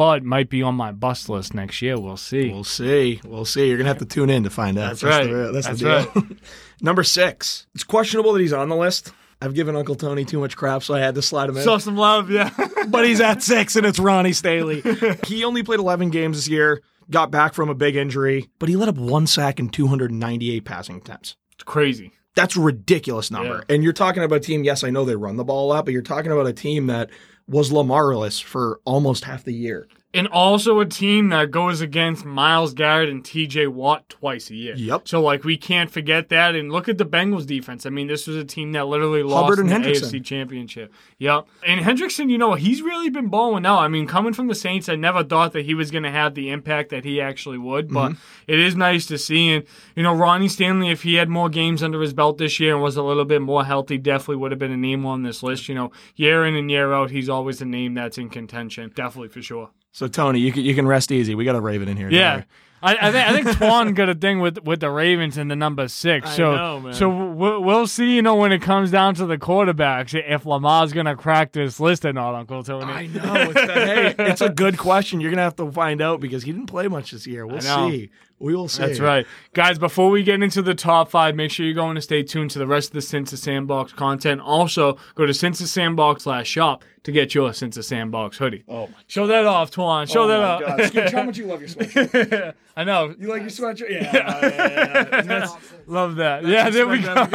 But 0.00 0.24
might 0.24 0.48
be 0.48 0.62
on 0.62 0.76
my 0.76 0.92
bust 0.92 1.28
list 1.28 1.52
next 1.52 1.82
year. 1.82 2.00
We'll 2.00 2.16
see. 2.16 2.48
We'll 2.48 2.64
see. 2.64 3.20
We'll 3.22 3.44
see. 3.44 3.68
You're 3.68 3.76
gonna 3.76 3.90
have 3.90 3.98
to 3.98 4.06
tune 4.06 4.30
in 4.30 4.44
to 4.44 4.48
find 4.48 4.78
out. 4.78 4.98
That's 4.98 5.02
right. 5.02 5.30
The, 5.30 5.52
that's, 5.52 5.66
That's 5.66 5.80
the 5.82 6.20
deal. 6.22 6.36
Number 6.80 7.04
six. 7.04 7.66
It's 7.74 7.84
questionable 7.84 8.32
that 8.32 8.40
he's 8.40 8.54
on 8.54 8.70
the 8.70 8.76
list. 8.76 9.12
I've 9.42 9.52
given 9.52 9.76
Uncle 9.76 9.96
Tony 9.96 10.24
too 10.24 10.40
much 10.40 10.56
crap, 10.56 10.84
so 10.84 10.94
I 10.94 11.00
had 11.00 11.16
to 11.16 11.22
slide 11.22 11.50
him 11.50 11.58
in. 11.58 11.64
Show 11.64 11.76
some 11.76 11.98
love, 11.98 12.30
yeah. 12.30 12.50
but 12.88 13.04
he's 13.04 13.20
at 13.20 13.42
six, 13.42 13.76
and 13.76 13.84
it's 13.84 13.98
Ronnie 13.98 14.32
Stanley. 14.32 14.82
he 15.26 15.44
only 15.44 15.62
played 15.62 15.80
11 15.80 16.08
games 16.08 16.38
this 16.38 16.48
year. 16.48 16.80
Got 17.10 17.30
back 17.30 17.52
from 17.52 17.68
a 17.68 17.74
big 17.74 17.94
injury, 17.94 18.48
but 18.58 18.70
he 18.70 18.76
let 18.76 18.88
up 18.88 18.96
one 18.96 19.26
sack 19.26 19.60
and 19.60 19.70
298 19.70 20.64
passing 20.64 20.96
attempts. 20.96 21.36
it's 21.52 21.64
crazy. 21.64 22.12
That's 22.34 22.56
a 22.56 22.60
ridiculous 22.60 23.30
number. 23.30 23.64
And 23.68 23.82
you're 23.82 23.92
talking 23.92 24.22
about 24.22 24.36
a 24.36 24.40
team, 24.40 24.64
yes, 24.64 24.82
I 24.82 24.88
know 24.88 25.04
they 25.04 25.16
run 25.16 25.36
the 25.36 25.44
ball 25.44 25.66
a 25.66 25.68
lot, 25.74 25.84
but 25.84 25.92
you're 25.92 26.00
talking 26.00 26.32
about 26.32 26.46
a 26.46 26.54
team 26.54 26.86
that 26.86 27.10
was 27.50 27.72
Lamarless 27.72 28.38
for 28.38 28.80
almost 28.84 29.24
half 29.24 29.44
the 29.44 29.52
year. 29.52 29.88
And 30.12 30.26
also 30.26 30.80
a 30.80 30.86
team 30.86 31.28
that 31.28 31.52
goes 31.52 31.80
against 31.80 32.24
Myles 32.24 32.74
Garrett 32.74 33.08
and 33.08 33.22
TJ 33.22 33.68
Watt 33.68 34.08
twice 34.08 34.50
a 34.50 34.56
year. 34.56 34.74
Yep. 34.74 35.06
So 35.06 35.22
like 35.22 35.44
we 35.44 35.56
can't 35.56 35.88
forget 35.88 36.30
that. 36.30 36.56
And 36.56 36.72
look 36.72 36.88
at 36.88 36.98
the 36.98 37.06
Bengals 37.06 37.46
defense. 37.46 37.86
I 37.86 37.90
mean, 37.90 38.08
this 38.08 38.26
was 38.26 38.36
a 38.36 38.44
team 38.44 38.72
that 38.72 38.88
literally 38.88 39.22
lost 39.22 39.42
Hubbard 39.50 39.58
and 39.60 39.70
in 39.70 39.82
the 39.82 39.88
Hendrickson. 39.88 40.10
AFC 40.20 40.24
Championship. 40.24 40.92
Yep. 41.18 41.46
And 41.64 41.80
Hendrickson, 41.84 42.28
you 42.28 42.38
know, 42.38 42.54
he's 42.54 42.82
really 42.82 43.08
been 43.08 43.28
balling 43.28 43.64
out. 43.64 43.78
I 43.78 43.86
mean, 43.88 44.08
coming 44.08 44.32
from 44.32 44.48
the 44.48 44.54
Saints, 44.56 44.88
I 44.88 44.96
never 44.96 45.22
thought 45.22 45.52
that 45.52 45.64
he 45.64 45.74
was 45.74 45.92
going 45.92 46.02
to 46.02 46.10
have 46.10 46.34
the 46.34 46.50
impact 46.50 46.90
that 46.90 47.04
he 47.04 47.20
actually 47.20 47.58
would. 47.58 47.88
But 47.92 48.10
Mm-hmm. 48.10 48.20
it 48.52 48.58
is 48.58 48.74
nice 48.74 49.06
to 49.06 49.16
see. 49.16 49.52
And 49.52 49.64
you 49.94 50.02
know, 50.02 50.12
Ronnie 50.14 50.48
Stanley, 50.48 50.90
if 50.90 51.02
he 51.04 51.14
had 51.14 51.28
more 51.28 51.48
games 51.48 51.84
under 51.84 52.00
his 52.00 52.12
belt 52.12 52.38
this 52.38 52.58
year 52.58 52.74
and 52.74 52.82
was 52.82 52.96
a 52.96 53.02
little 53.04 53.24
bit 53.24 53.42
more 53.42 53.64
healthy, 53.64 53.96
definitely 53.96 54.36
would 54.36 54.50
have 54.50 54.58
been 54.58 54.72
a 54.72 54.76
name 54.76 55.06
on 55.06 55.22
this 55.22 55.42
list. 55.44 55.68
You 55.68 55.76
know, 55.76 55.92
year 56.16 56.44
in 56.44 56.56
and 56.56 56.68
year 56.68 56.92
out, 56.92 57.10
he's 57.12 57.28
always 57.28 57.60
a 57.60 57.64
name 57.64 57.94
that's 57.94 58.18
in 58.18 58.28
contention. 58.28 58.90
Definitely 58.92 59.28
for 59.28 59.40
sure. 59.42 59.70
So, 59.92 60.06
Tony, 60.08 60.40
you 60.40 60.52
can, 60.52 60.62
you 60.64 60.74
can 60.74 60.86
rest 60.86 61.10
easy. 61.10 61.34
We 61.34 61.44
got 61.44 61.56
a 61.56 61.60
Raven 61.60 61.88
in 61.88 61.96
here. 61.96 62.10
Yeah. 62.10 62.44
I, 62.82 63.08
I 63.08 63.12
think 63.12 63.28
I 63.28 63.32
think 63.32 63.46
Twon 63.58 63.94
got 63.94 64.08
a 64.08 64.14
thing 64.14 64.40
with 64.40 64.62
with 64.64 64.80
the 64.80 64.90
Ravens 64.90 65.36
in 65.36 65.48
the 65.48 65.56
number 65.56 65.86
six. 65.88 66.28
I 66.30 66.36
So 66.36 66.56
know, 66.56 66.80
man. 66.80 66.92
so 66.94 67.08
we'll, 67.08 67.62
we'll 67.62 67.86
see. 67.86 68.14
You 68.14 68.22
know 68.22 68.34
when 68.36 68.52
it 68.52 68.62
comes 68.62 68.90
down 68.90 69.14
to 69.16 69.26
the 69.26 69.36
quarterbacks, 69.38 70.14
if 70.14 70.46
Lamar's 70.46 70.92
gonna 70.92 71.16
crack 71.16 71.52
this 71.52 71.78
list 71.78 72.04
or 72.04 72.12
not, 72.12 72.34
Uncle 72.34 72.62
Tony. 72.62 72.84
I 72.92 73.06
know. 73.08 73.34
It's 73.34 73.54
the, 73.54 73.72
hey, 73.72 74.14
it's 74.18 74.40
a 74.40 74.48
good 74.48 74.78
question. 74.78 75.20
You're 75.20 75.30
gonna 75.30 75.42
have 75.42 75.56
to 75.56 75.70
find 75.70 76.00
out 76.00 76.20
because 76.20 76.44
he 76.44 76.52
didn't 76.52 76.68
play 76.68 76.88
much 76.88 77.10
this 77.10 77.26
year. 77.26 77.46
We'll 77.46 77.60
see. 77.60 78.10
We 78.40 78.56
will 78.56 78.68
see. 78.68 78.82
That's 78.86 79.00
right. 79.00 79.26
Guys, 79.52 79.78
before 79.78 80.08
we 80.08 80.22
get 80.22 80.42
into 80.42 80.62
the 80.62 80.74
top 80.74 81.10
five, 81.10 81.34
make 81.34 81.50
sure 81.50 81.66
you're 81.66 81.74
going 81.74 81.94
to 81.96 82.00
stay 82.00 82.22
tuned 82.22 82.50
to 82.52 82.58
the 82.58 82.66
rest 82.66 82.88
of 82.88 82.94
the 82.94 83.02
Since 83.02 83.32
the 83.32 83.36
Sandbox 83.36 83.92
content. 83.92 84.40
Also, 84.40 84.96
go 85.14 85.26
to 85.26 85.34
Since 85.34 85.58
the 85.58 85.66
Sandbox 85.66 86.22
slash 86.22 86.48
shop 86.48 86.82
to 87.02 87.12
get 87.12 87.34
your 87.34 87.52
Since 87.52 87.76
the 87.76 87.82
Sandbox 87.82 88.38
hoodie. 88.38 88.64
Oh 88.66 88.86
my. 88.86 88.94
Show 89.08 89.26
that 89.26 89.44
off, 89.44 89.70
Twon. 89.70 90.10
Show 90.10 90.22
oh 90.22 90.28
that 90.28 90.40
off. 90.40 90.60
God. 90.62 90.80
Scooch, 90.80 91.12
how 91.12 91.22
much 91.22 91.36
you 91.36 91.44
love 91.44 91.60
your 91.60 91.68
sweatshirt? 91.68 92.54
I 92.76 92.84
know. 92.84 93.14
You 93.18 93.28
like 93.28 93.42
your 93.42 93.50
sweatshirt? 93.50 93.90
Yeah. 93.90 94.10
Oh, 94.42 94.46
yeah, 94.46 95.08
yeah, 95.10 95.24
yeah. 95.24 95.48
Love 95.86 96.16
that. 96.16 96.44
yeah, 96.46 96.70
there 96.70 96.86
we 96.86 97.00
go. 97.00 97.12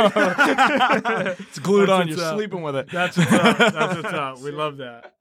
it's 1.39 1.59
glued 1.59 1.89
That's 1.89 2.01
on. 2.01 2.07
You're 2.07 2.21
up. 2.21 2.35
sleeping 2.35 2.61
with 2.61 2.75
it. 2.75 2.89
That's 2.91 3.17
what's 3.17 3.31
up. 3.33 3.57
That's 3.57 3.95
what's 3.95 4.13
up. 4.13 4.39
We 4.39 4.51
love 4.51 4.77
that. 4.77 5.13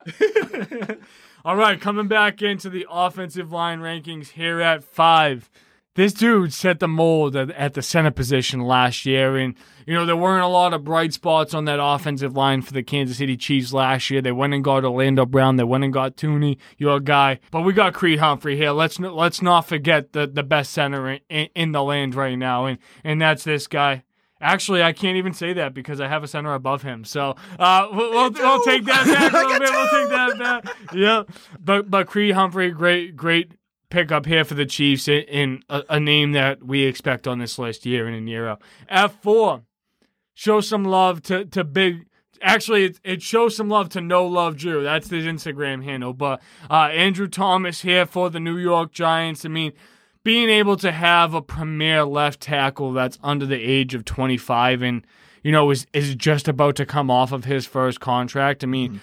All 1.45 1.57
right, 1.57 1.81
coming 1.81 2.09
back 2.09 2.43
into 2.43 2.71
the 2.71 2.87
offensive 2.91 3.53
line 3.53 3.81
rankings 3.81 4.29
here 4.31 4.61
at 4.61 4.85
five. 4.85 5.51
This 5.95 6.13
dude 6.13 6.53
set 6.53 6.81
the 6.81 6.89
mold 6.89 7.37
at, 7.37 7.51
at 7.51 7.75
the 7.75 7.83
center 7.83 8.11
position 8.11 8.61
last 8.61 9.05
year, 9.07 9.37
and 9.37 9.55
you 9.87 9.95
know 9.95 10.07
there 10.07 10.17
weren't 10.17 10.45
a 10.45 10.49
lot 10.49 10.75
of 10.75 10.85
bright 10.85 11.13
spots 11.13 11.55
on 11.55 11.65
that 11.67 11.79
offensive 11.83 12.37
line 12.37 12.63
for 12.63 12.73
the 12.73 12.83
Kansas 12.83 13.19
City 13.19 13.37
Chiefs 13.37 13.73
last 13.73 14.11
year. 14.11 14.21
They 14.23 14.33
went 14.33 14.55
and 14.55 14.65
got 14.65 14.85
Orlando 14.85 15.27
Brown, 15.27 15.57
they 15.57 15.65
went 15.65 15.85
and 15.85 15.93
got 15.93 16.17
Thuney, 16.17 16.59
your 16.79 17.01
guy, 17.01 17.41
but 17.51 17.63
we 17.63 17.73
got 17.73 17.95
Creed 17.95 18.19
Humphrey 18.19 18.57
here. 18.57 18.71
Let's 18.71 18.99
n- 18.99 19.15
let's 19.15 19.43
not 19.43 19.63
forget 19.63 20.13
the 20.13 20.27
the 20.27 20.43
best 20.43 20.73
center 20.73 21.09
in, 21.09 21.21
in, 21.29 21.49
in 21.55 21.73
the 21.73 21.83
land 21.83 22.15
right 22.15 22.37
now, 22.37 22.67
and 22.67 22.79
and 23.03 23.21
that's 23.21 23.45
this 23.45 23.67
guy. 23.67 24.05
Actually, 24.41 24.83
I 24.83 24.93
can't 24.93 25.17
even 25.17 25.33
say 25.33 25.55
that 25.55 25.73
because 25.73 26.01
I 26.01 26.09
have 26.09 26.23
a 26.23 26.29
center 26.29 26.53
above 26.53 26.83
him. 26.83 27.05
So 27.05 27.35
uh, 27.59 27.89
we'll, 27.91 28.11
we'll, 28.11 28.31
we'll 28.31 28.63
take 28.63 28.85
that 28.85 29.07
back 29.07 29.33
a 29.33 29.37
little 29.47 29.59
bit. 29.59 29.71
We'll 29.71 29.89
take 29.89 30.11
that 30.11 30.39
back. 30.39 30.77
Yeah, 30.93 31.23
but 31.59 31.91
but 31.91 32.07
Creed 32.09 32.35
Humphrey, 32.35 32.71
great 32.71 33.17
great 33.17 33.53
pickup 33.95 34.27
here 34.27 34.45
for 34.45 34.55
the 34.55 34.67
Chiefs 34.67 35.07
in, 35.09 35.23
in 35.23 35.63
a, 35.71 35.83
a 35.89 36.01
name 36.01 36.33
that 36.33 36.65
we 36.65 36.83
expect 36.83 37.29
on 37.29 37.39
this 37.39 37.59
list 37.59 37.87
year 37.87 38.09
in 38.09 38.15
and 38.15 38.29
year 38.29 38.49
out. 38.49 38.61
F 38.89 39.15
four, 39.23 39.63
show 40.35 40.61
some 40.61 40.85
love 40.85 41.23
to 41.23 41.45
to 41.47 41.65
big. 41.65 42.07
Actually, 42.43 42.85
it, 42.85 43.01
it 43.05 43.23
shows 43.23 43.57
some 43.57 43.71
love 43.71 43.89
to 43.91 44.01
No 44.03 44.27
Love 44.27 44.57
Drew. 44.57 44.83
That's 44.83 45.09
his 45.09 45.25
Instagram 45.25 45.83
handle. 45.83 46.13
But 46.13 46.43
uh, 46.69 46.91
Andrew 46.93 47.27
Thomas 47.29 47.81
here 47.81 48.05
for 48.05 48.29
the 48.29 48.41
New 48.41 48.59
York 48.59 48.93
Giants. 48.93 49.47
I 49.47 49.49
mean, 49.49 49.73
being 50.25 50.51
able 50.51 50.77
to 50.79 50.93
have 50.93 51.33
a 51.33 51.41
premier 51.41 52.05
left 52.05 52.41
tackle 52.41 52.93
that's 52.93 53.19
under 53.23 53.47
the 53.47 53.63
age 53.63 53.95
of 53.95 54.05
25 54.05 54.83
and 54.83 55.07
you 55.43 55.53
know 55.53 55.71
is 55.71 55.87
is 55.93 56.15
just 56.15 56.49
about 56.49 56.77
to 56.77 56.87
come 56.87 57.11
off 57.11 57.33
of 57.33 57.45
his 57.45 57.67
first 57.67 58.01
contract. 58.01 58.65
I 58.65 58.67
mean, 58.67 59.01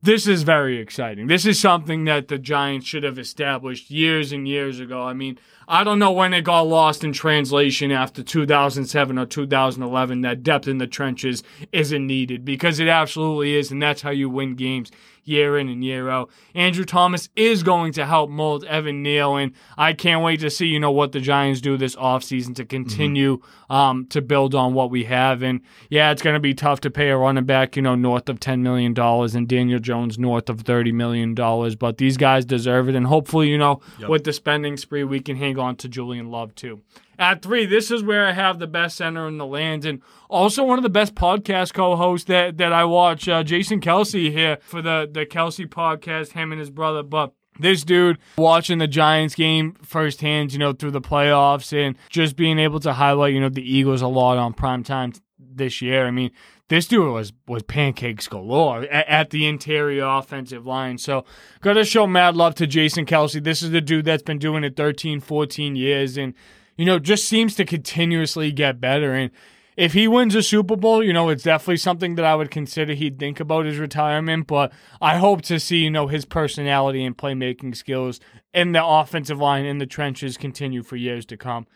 this 0.00 0.28
is 0.28 0.44
very 0.44 0.78
exciting. 0.78 1.26
This 1.26 1.44
is 1.44 1.58
something 1.58 2.04
that 2.04 2.28
the 2.28 2.38
Giants 2.38 2.86
should 2.86 3.02
have 3.02 3.18
established 3.18 3.90
years 3.90 4.30
and 4.30 4.46
years 4.46 4.78
ago. 4.78 5.02
I 5.02 5.12
mean, 5.12 5.38
I 5.66 5.82
don't 5.82 5.98
know 5.98 6.12
when 6.12 6.32
it 6.32 6.42
got 6.42 6.62
lost 6.62 7.02
in 7.02 7.12
translation 7.12 7.90
after 7.90 8.22
2007 8.22 9.18
or 9.18 9.26
2011 9.26 10.20
that 10.20 10.44
depth 10.44 10.68
in 10.68 10.78
the 10.78 10.86
trenches 10.86 11.42
isn't 11.72 12.06
needed 12.06 12.44
because 12.44 12.78
it 12.78 12.88
absolutely 12.88 13.56
is, 13.56 13.72
and 13.72 13.82
that's 13.82 14.02
how 14.02 14.10
you 14.10 14.30
win 14.30 14.54
games 14.54 14.92
year 15.28 15.58
in 15.58 15.68
and 15.68 15.84
year 15.84 16.08
out. 16.08 16.30
Andrew 16.54 16.84
Thomas 16.84 17.28
is 17.36 17.62
going 17.62 17.92
to 17.92 18.06
help 18.06 18.30
mold 18.30 18.64
Evan 18.64 19.02
Neal, 19.02 19.36
and 19.36 19.52
I 19.76 19.92
can't 19.92 20.24
wait 20.24 20.40
to 20.40 20.50
see, 20.50 20.66
you 20.66 20.80
know, 20.80 20.90
what 20.90 21.12
the 21.12 21.20
Giants 21.20 21.60
do 21.60 21.76
this 21.76 21.94
offseason 21.96 22.54
to 22.56 22.64
continue 22.64 23.38
mm-hmm. 23.38 23.72
um, 23.72 24.06
to 24.06 24.22
build 24.22 24.54
on 24.54 24.74
what 24.74 24.90
we 24.90 25.04
have. 25.04 25.42
And 25.42 25.60
yeah, 25.90 26.10
it's 26.10 26.22
going 26.22 26.34
to 26.34 26.40
be 26.40 26.54
tough 26.54 26.80
to 26.80 26.90
pay 26.90 27.10
a 27.10 27.16
running 27.16 27.44
back, 27.44 27.76
you 27.76 27.82
know, 27.82 27.94
north 27.94 28.28
of 28.28 28.40
$10 28.40 28.60
million 28.60 28.98
and 28.98 29.48
Daniel 29.48 29.78
Jones 29.78 30.18
north 30.18 30.48
of 30.48 30.64
$30 30.64 30.92
million, 30.92 31.34
but 31.34 31.98
these 31.98 32.16
guys 32.16 32.44
deserve 32.44 32.88
it. 32.88 32.94
And 32.94 33.06
hopefully, 33.06 33.48
you 33.48 33.58
know, 33.58 33.80
yep. 33.98 34.08
with 34.08 34.24
the 34.24 34.32
spending 34.32 34.76
spree, 34.76 35.04
we 35.04 35.20
can 35.20 35.36
hang 35.36 35.58
on 35.58 35.76
to 35.76 35.88
Julian 35.88 36.30
Love 36.30 36.54
too. 36.54 36.80
At 37.18 37.42
three, 37.42 37.66
this 37.66 37.90
is 37.90 38.02
where 38.02 38.26
I 38.26 38.32
have 38.32 38.58
the 38.58 38.66
best 38.66 38.96
center 38.96 39.26
in 39.26 39.38
the 39.38 39.46
land 39.46 39.84
and 39.84 40.02
also 40.28 40.62
one 40.62 40.78
of 40.78 40.84
the 40.84 40.88
best 40.88 41.14
podcast 41.14 41.74
co-hosts 41.74 42.26
that, 42.28 42.58
that 42.58 42.72
I 42.72 42.84
watch, 42.84 43.28
uh, 43.28 43.42
Jason 43.42 43.80
Kelce 43.80 44.30
here 44.30 44.58
for 44.62 44.80
the, 44.80 45.08
the 45.10 45.26
Kelce 45.26 45.66
podcast, 45.66 46.32
him 46.32 46.52
and 46.52 46.60
his 46.60 46.70
brother. 46.70 47.02
But 47.02 47.32
this 47.58 47.82
dude 47.82 48.18
watching 48.36 48.78
the 48.78 48.86
Giants 48.86 49.34
game 49.34 49.74
firsthand, 49.82 50.52
you 50.52 50.58
know, 50.58 50.72
through 50.72 50.92
the 50.92 51.00
playoffs 51.00 51.72
and 51.72 51.96
just 52.08 52.36
being 52.36 52.58
able 52.58 52.80
to 52.80 52.92
highlight, 52.92 53.34
you 53.34 53.40
know, 53.40 53.48
the 53.48 53.68
Eagles 53.68 54.02
a 54.02 54.06
lot 54.06 54.38
on 54.38 54.52
prime 54.52 54.84
time 54.84 55.12
this 55.38 55.82
year. 55.82 56.06
I 56.06 56.10
mean, 56.10 56.30
this 56.68 56.86
dude 56.86 57.12
was 57.12 57.32
was 57.46 57.62
pancakes 57.62 58.28
galore 58.28 58.82
at, 58.84 59.08
at, 59.08 59.30
the 59.30 59.46
interior 59.46 60.04
offensive 60.04 60.66
line. 60.66 60.98
So, 60.98 61.24
gotta 61.60 61.84
show 61.84 62.06
mad 62.06 62.36
love 62.36 62.54
to 62.56 62.66
Jason 62.66 63.06
Kelce. 63.06 63.42
This 63.42 63.62
is 63.62 63.70
the 63.70 63.80
dude 63.80 64.04
that's 64.04 64.22
been 64.22 64.38
doing 64.38 64.64
it 64.64 64.76
13, 64.76 65.20
14 65.20 65.76
years 65.76 66.16
and 66.16 66.34
you 66.78 66.84
know, 66.84 66.98
just 66.98 67.28
seems 67.28 67.54
to 67.56 67.64
continuously 67.66 68.52
get 68.52 68.80
better. 68.80 69.12
And 69.12 69.30
if 69.76 69.92
he 69.92 70.08
wins 70.08 70.34
a 70.34 70.42
Super 70.42 70.76
Bowl, 70.76 71.04
you 71.04 71.12
know, 71.12 71.28
it's 71.28 71.42
definitely 71.42 71.76
something 71.76 72.14
that 72.14 72.24
I 72.24 72.34
would 72.34 72.50
consider 72.50 72.94
he'd 72.94 73.18
think 73.18 73.40
about 73.40 73.66
his 73.66 73.78
retirement. 73.78 74.46
But 74.46 74.72
I 75.00 75.18
hope 75.18 75.42
to 75.42 75.60
see, 75.60 75.78
you 75.78 75.90
know, 75.90 76.06
his 76.06 76.24
personality 76.24 77.04
and 77.04 77.18
playmaking 77.18 77.76
skills 77.76 78.20
in 78.54 78.72
the 78.72 78.84
offensive 78.84 79.38
line 79.38 79.66
in 79.66 79.78
the 79.78 79.86
trenches 79.86 80.36
continue 80.36 80.82
for 80.82 80.96
years 80.96 81.26
to 81.26 81.36
come. 81.36 81.66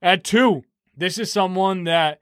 At 0.00 0.22
two, 0.22 0.62
this 0.96 1.18
is 1.18 1.32
someone 1.32 1.84
that 1.84 2.20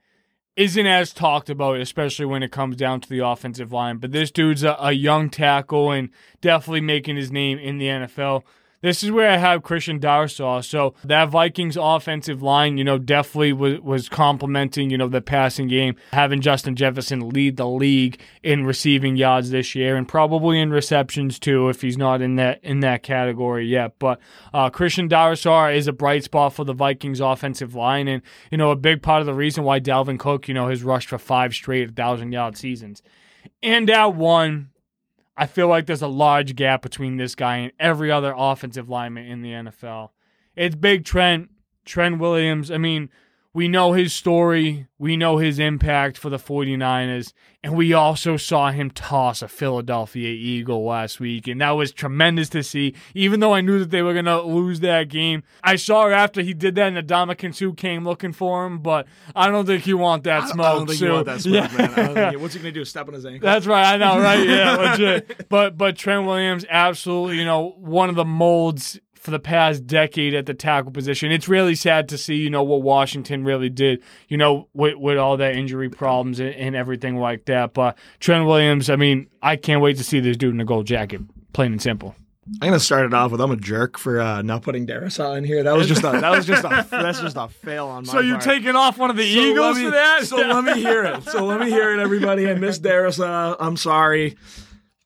isn't 0.56 0.86
as 0.86 1.12
talked 1.12 1.50
about, 1.50 1.80
especially 1.80 2.26
when 2.26 2.42
it 2.42 2.52
comes 2.52 2.76
down 2.76 3.00
to 3.02 3.08
the 3.08 3.26
offensive 3.26 3.72
line. 3.72 3.98
But 3.98 4.12
this 4.12 4.30
dude's 4.30 4.64
a, 4.64 4.76
a 4.80 4.92
young 4.92 5.30
tackle 5.30 5.90
and 5.90 6.10
definitely 6.40 6.82
making 6.82 7.16
his 7.16 7.30
name 7.30 7.58
in 7.58 7.78
the 7.78 7.86
NFL. 7.86 8.42
This 8.82 9.04
is 9.04 9.12
where 9.12 9.30
I 9.30 9.36
have 9.36 9.62
Christian 9.62 10.00
Darrisaw. 10.00 10.64
So 10.64 10.94
that 11.04 11.30
Vikings 11.30 11.78
offensive 11.80 12.42
line, 12.42 12.76
you 12.76 12.84
know, 12.84 12.98
definitely 12.98 13.52
was, 13.52 13.80
was 13.80 14.08
complementing, 14.08 14.90
you 14.90 14.98
know, 14.98 15.06
the 15.06 15.20
passing 15.20 15.68
game, 15.68 15.94
having 16.12 16.40
Justin 16.40 16.74
Jefferson 16.74 17.28
lead 17.28 17.56
the 17.56 17.68
league 17.68 18.20
in 18.42 18.66
receiving 18.66 19.16
yards 19.16 19.50
this 19.50 19.76
year 19.76 19.96
and 19.96 20.08
probably 20.08 20.58
in 20.58 20.70
receptions 20.70 21.38
too, 21.38 21.68
if 21.68 21.80
he's 21.80 21.96
not 21.96 22.20
in 22.20 22.34
that 22.36 22.62
in 22.64 22.80
that 22.80 23.04
category 23.04 23.66
yet. 23.66 23.94
But 24.00 24.18
uh, 24.52 24.68
Christian 24.68 25.08
Darrisaw 25.08 25.74
is 25.74 25.86
a 25.86 25.92
bright 25.92 26.24
spot 26.24 26.52
for 26.52 26.64
the 26.64 26.74
Vikings 26.74 27.20
offensive 27.20 27.76
line, 27.76 28.08
and 28.08 28.22
you 28.50 28.58
know, 28.58 28.72
a 28.72 28.76
big 28.76 29.00
part 29.00 29.20
of 29.20 29.26
the 29.26 29.34
reason 29.34 29.62
why 29.62 29.78
Dalvin 29.78 30.18
Cook, 30.18 30.48
you 30.48 30.54
know, 30.54 30.68
has 30.68 30.82
rushed 30.82 31.08
for 31.08 31.18
five 31.18 31.54
straight 31.54 31.94
thousand 31.94 32.32
yard 32.32 32.56
seasons. 32.56 33.02
And 33.62 33.88
at 33.90 34.14
one, 34.14 34.71
I 35.36 35.46
feel 35.46 35.68
like 35.68 35.86
there's 35.86 36.02
a 36.02 36.08
large 36.08 36.54
gap 36.56 36.82
between 36.82 37.16
this 37.16 37.34
guy 37.34 37.56
and 37.56 37.72
every 37.78 38.10
other 38.10 38.34
offensive 38.36 38.88
lineman 38.88 39.26
in 39.26 39.42
the 39.42 39.50
NFL. 39.50 40.10
It's 40.54 40.74
Big 40.74 41.04
Trent, 41.04 41.50
Trent 41.84 42.18
Williams. 42.18 42.70
I 42.70 42.78
mean, 42.78 43.08
we 43.54 43.68
know 43.68 43.92
his 43.92 44.14
story, 44.14 44.86
we 44.98 45.16
know 45.16 45.36
his 45.36 45.58
impact 45.58 46.16
for 46.16 46.30
the 46.30 46.38
49ers, 46.38 47.34
and 47.62 47.76
we 47.76 47.92
also 47.92 48.38
saw 48.38 48.70
him 48.70 48.90
toss 48.90 49.42
a 49.42 49.48
Philadelphia 49.48 50.30
Eagle 50.30 50.84
last 50.86 51.20
week, 51.20 51.46
and 51.46 51.60
that 51.60 51.72
was 51.72 51.92
tremendous 51.92 52.48
to 52.50 52.62
see. 52.62 52.94
Even 53.14 53.40
though 53.40 53.52
I 53.52 53.60
knew 53.60 53.78
that 53.78 53.90
they 53.90 54.00
were 54.00 54.14
going 54.14 54.24
to 54.24 54.40
lose 54.40 54.80
that 54.80 55.10
game, 55.10 55.42
I 55.62 55.76
saw 55.76 56.08
after 56.08 56.40
he 56.40 56.54
did 56.54 56.76
that, 56.76 56.88
and 56.88 56.96
the 56.96 57.02
Ndamukong 57.02 57.54
Suh 57.54 57.72
came 57.72 58.04
looking 58.04 58.32
for 58.32 58.64
him, 58.64 58.78
but 58.78 59.06
I 59.36 59.50
don't 59.50 59.66
think 59.66 59.86
you 59.86 59.98
want 59.98 60.24
that 60.24 60.48
smoke. 60.48 60.66
I 60.66 60.72
don't 60.72 60.86
think 60.86 61.00
you 61.00 61.12
want 61.12 61.26
that 61.26 61.40
smoke, 61.42 61.70
yeah. 61.72 62.12
man. 62.14 62.40
what's 62.40 62.54
he 62.54 62.60
going 62.60 62.72
to 62.72 62.80
do? 62.80 62.84
Step 62.86 63.06
on 63.08 63.14
his 63.14 63.26
ankle? 63.26 63.44
That's 63.44 63.66
right. 63.66 63.92
I 63.92 63.96
know, 63.98 64.18
right? 64.18 64.48
Yeah, 64.48 64.76
legit. 64.90 65.48
But 65.50 65.76
but 65.76 65.96
Trent 65.96 66.26
Williams, 66.26 66.64
absolutely, 66.70 67.36
you 67.38 67.44
know, 67.44 67.74
one 67.76 68.08
of 68.08 68.14
the 68.14 68.24
molds 68.24 68.98
for 69.22 69.30
the 69.30 69.38
past 69.38 69.86
decade 69.86 70.34
at 70.34 70.46
the 70.46 70.54
tackle 70.54 70.90
position. 70.90 71.30
It's 71.30 71.46
really 71.46 71.76
sad 71.76 72.08
to 72.08 72.18
see, 72.18 72.34
you 72.34 72.50
know, 72.50 72.64
what 72.64 72.82
Washington 72.82 73.44
really 73.44 73.68
did, 73.68 74.02
you 74.26 74.36
know, 74.36 74.68
with, 74.74 74.96
with 74.96 75.16
all 75.16 75.36
that 75.36 75.54
injury 75.54 75.88
problems 75.88 76.40
and, 76.40 76.52
and 76.56 76.74
everything 76.74 77.16
like 77.16 77.44
that. 77.44 77.72
But 77.72 77.96
Trent 78.18 78.46
Williams, 78.46 78.90
I 78.90 78.96
mean, 78.96 79.28
I 79.40 79.54
can't 79.54 79.80
wait 79.80 79.96
to 79.98 80.04
see 80.04 80.18
this 80.18 80.36
dude 80.36 80.54
in 80.54 80.60
a 80.60 80.64
gold 80.64 80.88
jacket, 80.88 81.20
plain 81.52 81.70
and 81.70 81.80
simple. 81.80 82.16
I'm 82.60 82.70
gonna 82.70 82.80
start 82.80 83.06
it 83.06 83.14
off 83.14 83.30
with 83.30 83.40
I'm 83.40 83.52
a 83.52 83.56
jerk 83.56 83.96
for 83.96 84.20
uh, 84.20 84.42
not 84.42 84.62
putting 84.62 84.84
Darrisaw 84.84 85.38
in 85.38 85.44
here. 85.44 85.62
That 85.62 85.76
was 85.76 85.86
just 85.86 86.02
a 86.02 86.10
that 86.10 86.30
was 86.30 86.44
just 86.44 86.64
a 86.64 86.84
that's 86.90 87.20
just 87.20 87.36
a 87.36 87.46
fail 87.46 87.86
on 87.86 88.04
my. 88.04 88.12
So 88.12 88.18
you're 88.18 88.38
part. 88.38 88.44
taking 88.44 88.74
off 88.74 88.98
one 88.98 89.10
of 89.10 89.16
the 89.16 89.32
so 89.32 89.40
Eagles 89.40 89.78
me, 89.78 89.84
for 89.84 89.90
that? 89.92 90.24
So 90.24 90.38
let 90.38 90.64
me 90.64 90.82
hear 90.82 91.04
it. 91.04 91.22
So 91.22 91.44
let 91.44 91.60
me 91.60 91.70
hear 91.70 91.94
it, 91.94 92.00
everybody. 92.00 92.50
I 92.50 92.54
miss 92.54 92.80
Darrisaw. 92.80 93.54
I'm 93.60 93.76
sorry. 93.76 94.36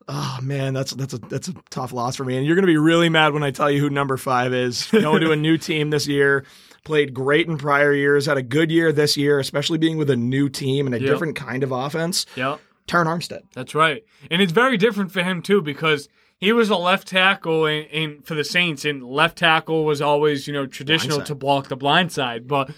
Oh 0.08 0.38
man, 0.40 0.72
that's 0.72 0.92
that's 0.92 1.14
a 1.14 1.18
that's 1.18 1.48
a 1.48 1.54
tough 1.70 1.92
loss 1.92 2.14
for 2.16 2.24
me. 2.24 2.36
And 2.36 2.46
you're 2.46 2.54
gonna 2.54 2.66
be 2.66 2.76
really 2.76 3.08
mad 3.08 3.32
when 3.32 3.42
I 3.42 3.50
tell 3.50 3.70
you 3.70 3.80
who 3.80 3.90
number 3.90 4.16
five 4.16 4.52
is. 4.52 4.86
Going 4.92 5.20
to 5.22 5.32
a 5.32 5.36
new 5.36 5.58
team 5.58 5.90
this 5.90 6.06
year, 6.06 6.44
played 6.84 7.12
great 7.12 7.48
in 7.48 7.58
prior 7.58 7.92
years, 7.92 8.26
had 8.26 8.36
a 8.36 8.42
good 8.42 8.70
year 8.70 8.92
this 8.92 9.16
year, 9.16 9.40
especially 9.40 9.78
being 9.78 9.96
with 9.96 10.08
a 10.10 10.16
new 10.16 10.48
team 10.48 10.86
and 10.86 10.94
a 10.94 11.00
yep. 11.00 11.10
different 11.10 11.34
kind 11.34 11.64
of 11.64 11.72
offense. 11.72 12.24
Yeah, 12.36 12.58
Terron 12.86 13.06
Armstead. 13.06 13.42
That's 13.52 13.74
right. 13.74 14.04
And 14.30 14.40
it's 14.40 14.52
very 14.52 14.76
different 14.76 15.10
for 15.10 15.24
him 15.24 15.42
too, 15.42 15.60
because 15.60 16.08
he 16.38 16.52
was 16.52 16.70
a 16.70 16.76
left 16.76 17.08
tackle 17.08 17.66
in, 17.66 17.84
in 17.86 18.22
for 18.22 18.36
the 18.36 18.44
Saints, 18.44 18.84
and 18.84 19.02
left 19.02 19.38
tackle 19.38 19.84
was 19.84 20.00
always, 20.00 20.46
you 20.46 20.52
know, 20.52 20.66
traditional 20.66 21.20
to 21.22 21.34
block 21.34 21.66
the 21.66 21.76
blind 21.76 22.12
side. 22.12 22.46
But 22.46 22.70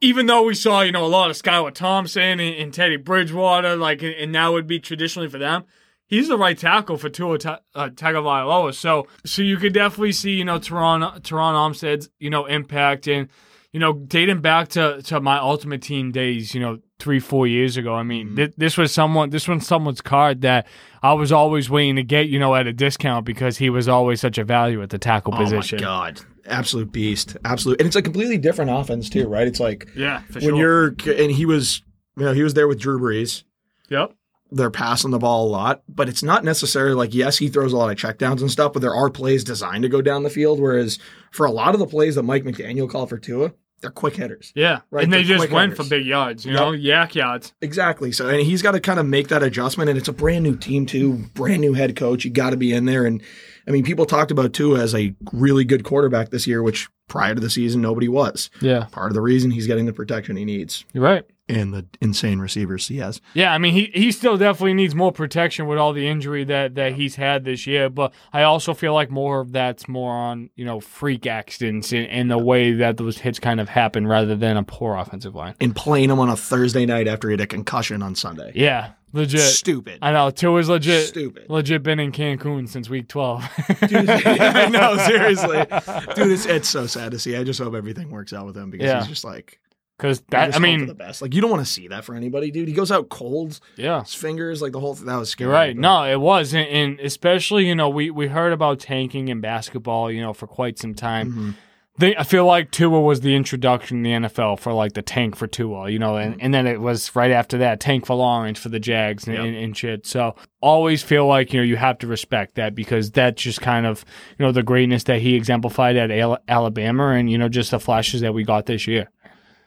even 0.00 0.26
though 0.26 0.44
we 0.44 0.54
saw, 0.54 0.82
you 0.82 0.92
know, 0.92 1.04
a 1.04 1.08
lot 1.08 1.28
of 1.28 1.36
Skylar 1.36 1.74
Thompson 1.74 2.22
and, 2.22 2.40
and 2.40 2.72
Teddy 2.72 2.98
Bridgewater, 2.98 3.74
like, 3.74 4.02
and 4.02 4.32
that 4.36 4.48
would 4.48 4.68
be 4.68 4.78
traditionally 4.78 5.28
for 5.28 5.38
them 5.38 5.64
he's 6.12 6.28
the 6.28 6.36
right 6.36 6.58
tackle 6.58 6.98
for 6.98 7.08
Tua 7.08 7.38
Ta- 7.38 7.60
uh, 7.74 7.88
Tagovailoa. 7.88 8.74
So, 8.74 9.08
so 9.24 9.40
you 9.40 9.56
could 9.56 9.72
definitely 9.72 10.12
see, 10.12 10.32
you 10.32 10.44
know, 10.44 10.58
Terron 10.58 11.20
Terron 11.22 11.54
Armstead's, 11.54 12.10
you 12.20 12.28
know, 12.28 12.44
impact 12.44 13.08
and, 13.08 13.28
you 13.72 13.80
know, 13.80 13.94
dating 13.94 14.42
back 14.42 14.68
to, 14.68 15.00
to 15.04 15.20
my 15.20 15.38
ultimate 15.38 15.80
team 15.80 16.12
days, 16.12 16.54
you 16.54 16.60
know, 16.60 16.80
three, 16.98 17.18
four 17.18 17.46
years 17.46 17.78
ago. 17.78 17.94
I 17.94 18.02
mean, 18.02 18.26
mm-hmm. 18.26 18.36
th- 18.36 18.54
this 18.58 18.76
was 18.76 18.92
someone, 18.92 19.30
this 19.30 19.48
was 19.48 19.66
someone's 19.66 20.02
card 20.02 20.42
that 20.42 20.66
I 21.02 21.14
was 21.14 21.32
always 21.32 21.70
waiting 21.70 21.96
to 21.96 22.02
get, 22.02 22.28
you 22.28 22.38
know, 22.38 22.54
at 22.54 22.66
a 22.66 22.74
discount 22.74 23.24
because 23.24 23.56
he 23.56 23.70
was 23.70 23.88
always 23.88 24.20
such 24.20 24.36
a 24.36 24.44
value 24.44 24.82
at 24.82 24.90
the 24.90 24.98
tackle 24.98 25.34
oh 25.34 25.38
position. 25.38 25.78
Oh 25.78 25.82
my 25.82 26.10
God. 26.10 26.20
Absolute 26.44 26.92
beast. 26.92 27.38
Absolute. 27.44 27.80
And 27.80 27.86
it's 27.86 27.96
a 27.96 28.02
completely 28.02 28.36
different 28.36 28.70
offense 28.70 29.08
too, 29.08 29.28
right? 29.28 29.46
It's 29.46 29.60
like, 29.60 29.88
yeah, 29.96 30.22
when 30.32 30.42
sure. 30.42 30.56
you're, 30.56 30.86
and 31.06 31.32
he 31.32 31.46
was, 31.46 31.82
you 32.18 32.24
know, 32.26 32.34
he 32.34 32.42
was 32.42 32.52
there 32.52 32.68
with 32.68 32.78
Drew 32.80 33.00
Brees. 33.00 33.44
Yep 33.88 34.12
they're 34.52 34.70
passing 34.70 35.10
the 35.10 35.18
ball 35.18 35.46
a 35.46 35.50
lot, 35.50 35.82
but 35.88 36.08
it's 36.08 36.22
not 36.22 36.44
necessarily 36.44 36.94
like, 36.94 37.14
yes, 37.14 37.38
he 37.38 37.48
throws 37.48 37.72
a 37.72 37.76
lot 37.76 37.90
of 37.90 37.96
checkdowns 37.96 38.40
and 38.40 38.50
stuff, 38.50 38.72
but 38.72 38.80
there 38.80 38.94
are 38.94 39.10
plays 39.10 39.42
designed 39.44 39.82
to 39.82 39.88
go 39.88 40.02
down 40.02 40.22
the 40.22 40.30
field. 40.30 40.60
Whereas 40.60 40.98
for 41.30 41.46
a 41.46 41.50
lot 41.50 41.74
of 41.74 41.80
the 41.80 41.86
plays 41.86 42.14
that 42.16 42.22
Mike 42.22 42.44
McDaniel 42.44 42.88
called 42.88 43.08
for 43.08 43.18
Tua, 43.18 43.52
they're 43.80 43.90
quick 43.90 44.14
hitters. 44.14 44.52
Yeah. 44.54 44.80
Right. 44.90 45.04
And 45.04 45.12
they 45.12 45.24
they're 45.24 45.38
just 45.38 45.50
went 45.50 45.72
hitters. 45.72 45.86
for 45.86 45.90
big 45.90 46.06
yards, 46.06 46.44
you 46.44 46.52
yep. 46.52 46.60
know, 46.60 46.70
YAC 46.72 47.14
yards. 47.14 47.52
Exactly. 47.60 48.12
So, 48.12 48.28
and 48.28 48.42
he's 48.42 48.62
got 48.62 48.72
to 48.72 48.80
kind 48.80 49.00
of 49.00 49.06
make 49.06 49.28
that 49.28 49.42
adjustment. 49.42 49.88
And 49.88 49.98
it's 49.98 50.08
a 50.08 50.12
brand 50.12 50.44
new 50.44 50.56
team, 50.56 50.86
too, 50.86 51.14
brand 51.34 51.62
new 51.62 51.72
head 51.72 51.96
coach. 51.96 52.24
You 52.24 52.30
got 52.30 52.50
to 52.50 52.56
be 52.56 52.72
in 52.72 52.84
there. 52.84 53.06
And 53.06 53.22
I 53.66 53.70
mean, 53.70 53.84
people 53.84 54.06
talked 54.06 54.30
about 54.30 54.52
Tua 54.52 54.80
as 54.80 54.94
a 54.94 55.14
really 55.32 55.64
good 55.64 55.82
quarterback 55.82 56.30
this 56.30 56.46
year, 56.46 56.62
which 56.62 56.88
prior 57.08 57.34
to 57.34 57.40
the 57.40 57.50
season, 57.50 57.80
nobody 57.80 58.08
was. 58.08 58.50
Yeah. 58.60 58.86
Part 58.92 59.10
of 59.10 59.14
the 59.14 59.20
reason 59.20 59.50
he's 59.50 59.66
getting 59.66 59.86
the 59.86 59.92
protection 59.92 60.36
he 60.36 60.44
needs. 60.44 60.84
You're 60.92 61.04
right 61.04 61.24
and 61.52 61.74
the 61.74 61.86
insane 62.00 62.38
receivers 62.38 62.88
he 62.88 62.98
has. 62.98 63.20
Yeah, 63.34 63.52
I 63.52 63.58
mean 63.58 63.72
he 63.72 63.90
he 63.94 64.12
still 64.12 64.36
definitely 64.36 64.74
needs 64.74 64.94
more 64.94 65.12
protection 65.12 65.66
with 65.66 65.78
all 65.78 65.92
the 65.92 66.08
injury 66.08 66.44
that 66.44 66.74
that 66.74 66.94
he's 66.94 67.16
had 67.16 67.44
this 67.44 67.66
year, 67.66 67.88
but 67.88 68.12
I 68.32 68.42
also 68.42 68.74
feel 68.74 68.94
like 68.94 69.10
more 69.10 69.40
of 69.40 69.52
that's 69.52 69.88
more 69.88 70.12
on, 70.12 70.50
you 70.56 70.64
know, 70.64 70.80
freak 70.80 71.26
accidents 71.26 71.92
and, 71.92 72.06
in 72.06 72.28
the 72.28 72.38
way 72.38 72.72
that 72.72 72.96
those 72.96 73.18
hits 73.18 73.38
kind 73.38 73.60
of 73.60 73.68
happen 73.68 74.06
rather 74.06 74.34
than 74.34 74.56
a 74.56 74.62
poor 74.62 74.96
offensive 74.96 75.34
line. 75.34 75.54
And 75.60 75.74
playing 75.76 76.10
him 76.10 76.18
on 76.18 76.28
a 76.28 76.36
Thursday 76.36 76.86
night 76.86 77.06
after 77.06 77.28
he 77.28 77.34
had 77.34 77.40
a 77.40 77.46
concussion 77.46 78.02
on 78.02 78.14
Sunday. 78.14 78.52
Yeah. 78.54 78.92
Legit. 79.14 79.40
Stupid. 79.40 79.98
I 80.00 80.12
know. 80.12 80.30
Tua's 80.30 80.68
legit. 80.68 81.08
Stupid. 81.08 81.50
Legit 81.50 81.82
been 81.82 82.00
in 82.00 82.12
Cancun 82.12 82.66
since 82.66 82.88
week 82.88 83.08
12. 83.08 83.44
Dude, 83.88 84.08
I 84.10 84.68
know, 84.68 84.96
seriously. 84.96 85.58
Dude, 86.14 86.32
it's, 86.32 86.46
it's 86.46 86.68
so 86.68 86.86
sad 86.86 87.12
to 87.12 87.18
see. 87.18 87.36
I 87.36 87.44
just 87.44 87.60
hope 87.60 87.74
everything 87.74 88.10
works 88.10 88.32
out 88.32 88.46
with 88.46 88.56
him 88.56 88.70
because 88.70 88.86
yeah. 88.86 89.00
he's 89.00 89.08
just 89.08 89.24
like, 89.24 89.60
because 90.02 90.20
that 90.30 90.54
I 90.56 90.58
mean 90.58 90.86
the 90.86 90.94
best. 90.94 91.22
Like 91.22 91.32
you 91.34 91.40
don't 91.40 91.50
want 91.50 91.64
to 91.64 91.70
see 91.72 91.86
that 91.88 92.04
for 92.04 92.14
anybody, 92.14 92.50
dude. 92.50 92.66
He 92.68 92.74
goes 92.74 92.90
out 92.90 93.08
cold, 93.08 93.60
yeah 93.76 94.02
his 94.02 94.14
fingers, 94.14 94.60
like 94.60 94.72
the 94.72 94.80
whole 94.80 94.94
thing. 94.94 95.06
That 95.06 95.16
was 95.16 95.30
scary. 95.30 95.46
You're 95.48 95.54
right. 95.54 95.76
but- 95.76 95.80
No, 95.80 96.04
it 96.04 96.20
was, 96.20 96.52
and, 96.54 96.68
and 96.68 97.00
especially 97.00 97.66
you 97.68 97.74
know 97.74 97.88
we 97.88 98.10
we 98.10 98.26
heard 98.26 98.52
about 98.52 98.80
tanking 98.80 99.28
in 99.28 99.40
basketball, 99.40 100.10
you 100.10 100.20
know, 100.20 100.32
for 100.32 100.46
quite 100.46 100.78
some 100.78 100.94
time. 100.94 101.32
Mhm. 101.32 101.54
They, 101.98 102.16
I 102.16 102.22
feel 102.22 102.46
like 102.46 102.70
Tua 102.70 103.02
was 103.02 103.20
the 103.20 103.36
introduction 103.36 103.98
in 103.98 104.22
the 104.22 104.28
NFL 104.28 104.58
for 104.60 104.72
like 104.72 104.94
the 104.94 105.02
tank 105.02 105.36
for 105.36 105.46
Tua, 105.46 105.90
you 105.90 105.98
know, 105.98 106.16
and, 106.16 106.40
and 106.40 106.52
then 106.54 106.66
it 106.66 106.80
was 106.80 107.14
right 107.14 107.30
after 107.30 107.58
that 107.58 107.80
tank 107.80 108.06
for 108.06 108.14
Lawrence 108.16 108.58
for 108.58 108.70
the 108.70 108.80
Jags 108.80 109.26
and, 109.26 109.36
Yep. 109.36 109.44
and, 109.44 109.56
and 109.56 109.76
shit. 109.76 110.06
So 110.06 110.34
always 110.62 111.02
feel 111.02 111.26
like 111.26 111.52
you 111.52 111.60
know 111.60 111.64
you 111.64 111.76
have 111.76 111.98
to 111.98 112.06
respect 112.06 112.54
that 112.54 112.74
because 112.74 113.10
that's 113.10 113.42
just 113.42 113.60
kind 113.60 113.84
of 113.84 114.06
you 114.38 114.46
know 114.46 114.52
the 114.52 114.62
greatness 114.62 115.04
that 115.04 115.20
he 115.20 115.34
exemplified 115.34 115.96
at 115.96 116.10
Al- 116.10 116.38
Alabama 116.48 117.08
and 117.10 117.30
you 117.30 117.36
know 117.36 117.50
just 117.50 117.70
the 117.72 117.78
flashes 117.78 118.22
that 118.22 118.32
we 118.32 118.42
got 118.42 118.64
this 118.64 118.86
year. 118.86 119.10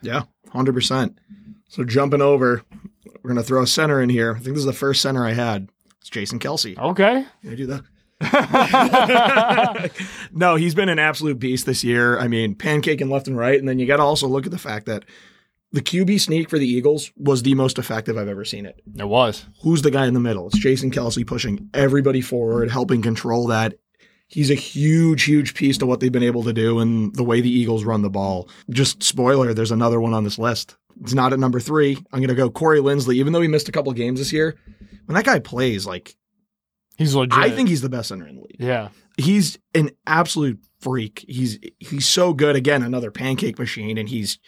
Yeah, 0.02 0.22
hundred 0.50 0.74
percent. 0.74 1.18
So 1.68 1.84
jumping 1.84 2.22
over, 2.22 2.62
we're 3.22 3.28
gonna 3.28 3.42
throw 3.42 3.62
a 3.62 3.66
center 3.66 4.00
in 4.00 4.08
here. 4.08 4.32
I 4.32 4.40
think 4.40 4.54
this 4.54 4.58
is 4.58 4.64
the 4.64 4.72
first 4.72 5.02
center 5.02 5.26
I 5.26 5.32
had. 5.32 5.68
It's 6.00 6.10
Jason 6.10 6.38
Kelce. 6.38 6.78
Okay. 6.78 7.24
Can 7.42 7.50
I 7.50 7.54
do 7.54 7.66
that? 7.66 7.82
no, 10.32 10.56
he's 10.56 10.74
been 10.74 10.88
an 10.88 10.98
absolute 10.98 11.38
beast 11.38 11.66
this 11.66 11.84
year. 11.84 12.18
I 12.18 12.28
mean, 12.28 12.54
pancaking 12.54 13.10
left 13.10 13.28
and 13.28 13.36
right, 13.36 13.58
and 13.58 13.68
then 13.68 13.78
you 13.78 13.86
got 13.86 13.98
to 13.98 14.02
also 14.02 14.26
look 14.26 14.46
at 14.46 14.52
the 14.52 14.58
fact 14.58 14.86
that 14.86 15.04
the 15.72 15.82
QB 15.82 16.20
sneak 16.20 16.48
for 16.48 16.58
the 16.58 16.66
Eagles 16.66 17.12
was 17.16 17.42
the 17.42 17.54
most 17.54 17.78
effective 17.78 18.16
I've 18.16 18.28
ever 18.28 18.44
seen 18.44 18.64
it. 18.64 18.80
It 18.96 19.08
was. 19.08 19.46
Who's 19.62 19.82
the 19.82 19.90
guy 19.90 20.06
in 20.06 20.14
the 20.14 20.20
middle? 20.20 20.46
It's 20.46 20.58
Jason 20.58 20.90
Kelce 20.90 21.26
pushing 21.26 21.68
everybody 21.74 22.20
forward, 22.20 22.70
helping 22.70 23.02
control 23.02 23.48
that. 23.48 23.74
He's 24.28 24.50
a 24.50 24.54
huge, 24.54 25.22
huge 25.24 25.54
piece 25.54 25.78
to 25.78 25.86
what 25.86 26.00
they've 26.00 26.10
been 26.10 26.22
able 26.22 26.42
to 26.44 26.52
do 26.52 26.80
and 26.80 27.14
the 27.14 27.22
way 27.24 27.40
the 27.40 27.50
Eagles 27.50 27.84
run 27.84 28.02
the 28.02 28.10
ball. 28.10 28.48
Just 28.70 29.02
spoiler, 29.02 29.54
there's 29.54 29.70
another 29.70 30.00
one 30.00 30.14
on 30.14 30.24
this 30.24 30.38
list. 30.38 30.76
It's 31.00 31.14
not 31.14 31.32
at 31.32 31.38
number 31.38 31.60
three. 31.60 31.96
I'm 32.12 32.18
going 32.20 32.28
to 32.28 32.34
go 32.34 32.50
Corey 32.50 32.80
Linsley, 32.80 33.14
even 33.14 33.32
though 33.32 33.40
he 33.40 33.48
missed 33.48 33.68
a 33.68 33.72
couple 33.72 33.92
games 33.92 34.18
this 34.18 34.32
year. 34.32 34.56
When 35.04 35.14
that 35.14 35.24
guy 35.24 35.38
plays, 35.38 35.86
like, 35.86 36.16
He's 36.98 37.14
legit. 37.14 37.38
I 37.38 37.50
think 37.50 37.68
he's 37.68 37.82
the 37.82 37.90
best 37.90 38.08
center 38.08 38.26
in 38.26 38.36
the 38.36 38.40
league 38.40 38.56
Yeah. 38.58 38.88
he's 39.18 39.58
an 39.74 39.90
absolute 40.06 40.58
freak. 40.80 41.24
He's 41.28 41.58
he's 41.78 42.08
so 42.08 42.32
good. 42.32 42.56
Again, 42.56 42.82
another 42.82 43.10
pancake 43.10 43.58
machine, 43.58 43.98
and 43.98 44.08
he's. 44.08 44.38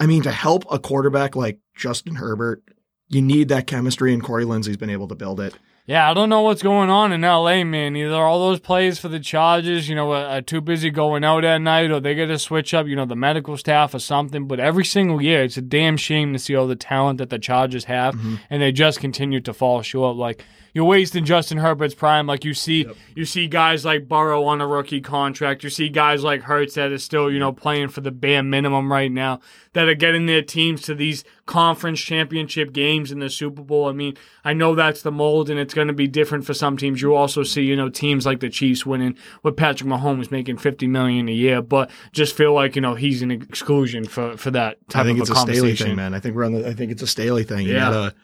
I 0.00 0.06
mean, 0.06 0.22
to 0.24 0.32
help 0.32 0.64
a 0.70 0.78
quarterback 0.80 1.36
like 1.36 1.58
Justin 1.76 2.16
Herbert, 2.16 2.62
you 3.08 3.22
need 3.22 3.48
that 3.48 3.68
chemistry, 3.68 4.12
and 4.12 4.20
Corey 4.22 4.44
Linsley's 4.44 4.76
been 4.76 4.90
able 4.90 5.06
to 5.08 5.14
build 5.14 5.38
it. 5.40 5.54
Yeah, 5.86 6.10
I 6.10 6.14
don't 6.14 6.28
know 6.28 6.42
what's 6.42 6.64
going 6.64 6.90
on 6.90 7.12
in 7.12 7.20
LA, 7.20 7.62
man. 7.62 7.94
Either 7.94 8.16
all 8.16 8.40
those 8.40 8.58
plays 8.58 8.98
for 8.98 9.06
the 9.06 9.20
Chargers, 9.20 9.88
you 9.88 9.94
know, 9.94 10.10
are, 10.10 10.26
are 10.26 10.42
too 10.42 10.60
busy 10.60 10.90
going 10.90 11.22
out 11.22 11.44
at 11.44 11.58
night, 11.58 11.92
or 11.92 12.00
they 12.00 12.16
got 12.16 12.26
to 12.26 12.40
switch 12.40 12.74
up, 12.74 12.88
you 12.88 12.96
know, 12.96 13.06
the 13.06 13.14
medical 13.14 13.56
staff 13.56 13.94
or 13.94 14.00
something. 14.00 14.48
But 14.48 14.58
every 14.58 14.84
single 14.84 15.22
year, 15.22 15.44
it's 15.44 15.56
a 15.56 15.62
damn 15.62 15.96
shame 15.96 16.32
to 16.32 16.40
see 16.40 16.56
all 16.56 16.66
the 16.66 16.74
talent 16.74 17.18
that 17.18 17.30
the 17.30 17.38
Chargers 17.38 17.84
have, 17.84 18.16
mm-hmm. 18.16 18.34
and 18.50 18.60
they 18.60 18.72
just 18.72 18.98
continue 18.98 19.40
to 19.42 19.54
fall 19.54 19.80
short. 19.82 20.16
Like 20.16 20.44
you're 20.76 20.84
wasting 20.84 21.24
Justin 21.24 21.56
Herbert's 21.56 21.94
prime. 21.94 22.26
Like 22.26 22.44
you 22.44 22.52
see, 22.52 22.84
Yep. 22.84 22.96
you 23.14 23.24
see 23.24 23.46
guys 23.48 23.86
like 23.86 24.06
Burrow 24.08 24.44
on 24.44 24.60
a 24.60 24.66
rookie 24.66 25.00
contract. 25.00 25.64
You 25.64 25.70
see 25.70 25.88
guys 25.88 26.22
like 26.22 26.42
Hurts 26.42 26.74
that 26.74 26.92
are 26.92 26.98
still, 26.98 27.30
you 27.32 27.38
know, 27.38 27.50
playing 27.50 27.88
for 27.88 28.02
the 28.02 28.10
bare 28.10 28.42
minimum 28.42 28.92
right 28.92 29.10
now. 29.10 29.40
That 29.72 29.88
are 29.88 29.94
getting 29.94 30.26
their 30.26 30.42
teams 30.42 30.82
to 30.82 30.94
these 30.94 31.24
conference 31.46 32.00
championship 32.00 32.72
games 32.74 33.10
in 33.10 33.20
the 33.20 33.30
Super 33.30 33.62
Bowl. 33.62 33.88
I 33.88 33.92
mean, 33.92 34.16
I 34.44 34.52
know 34.52 34.74
that's 34.74 35.00
the 35.00 35.10
mold, 35.10 35.48
and 35.48 35.58
it's 35.58 35.72
going 35.74 35.88
to 35.88 35.94
be 35.94 36.06
different 36.06 36.44
for 36.44 36.52
some 36.54 36.76
teams. 36.76 37.00
You 37.00 37.14
also 37.14 37.42
see, 37.42 37.62
you 37.62 37.74
know, 37.76 37.88
teams 37.88 38.26
like 38.26 38.40
the 38.40 38.50
Chiefs 38.50 38.84
winning 38.84 39.16
with 39.42 39.56
Patrick 39.56 39.88
Mahomes 39.88 40.30
making 40.30 40.58
fifty 40.58 40.86
million 40.86 41.26
a 41.28 41.32
year, 41.32 41.62
but 41.62 41.90
just 42.12 42.34
feel 42.36 42.52
like 42.52 42.74
you 42.76 42.82
know 42.82 42.94
he's 42.96 43.22
an 43.22 43.30
exclusion 43.30 44.04
for 44.04 44.36
for 44.36 44.50
that 44.50 44.76
type 44.88 45.02
I 45.02 45.04
think 45.06 45.18
of 45.18 45.22
it's 45.22 45.30
a 45.30 45.32
a 45.32 45.36
Staley 45.36 45.74
thing, 45.76 45.96
man. 45.96 46.12
I 46.14 46.20
think 46.20 46.36
we're 46.36 46.44
on 46.44 46.52
the. 46.52 46.68
I 46.68 46.74
think 46.74 46.92
it's 46.92 47.02
a 47.02 47.06
Staley 47.06 47.44
thing. 47.44 47.66
You 47.66 47.72
Yeah. 47.74 47.90
gotta. 47.90 48.14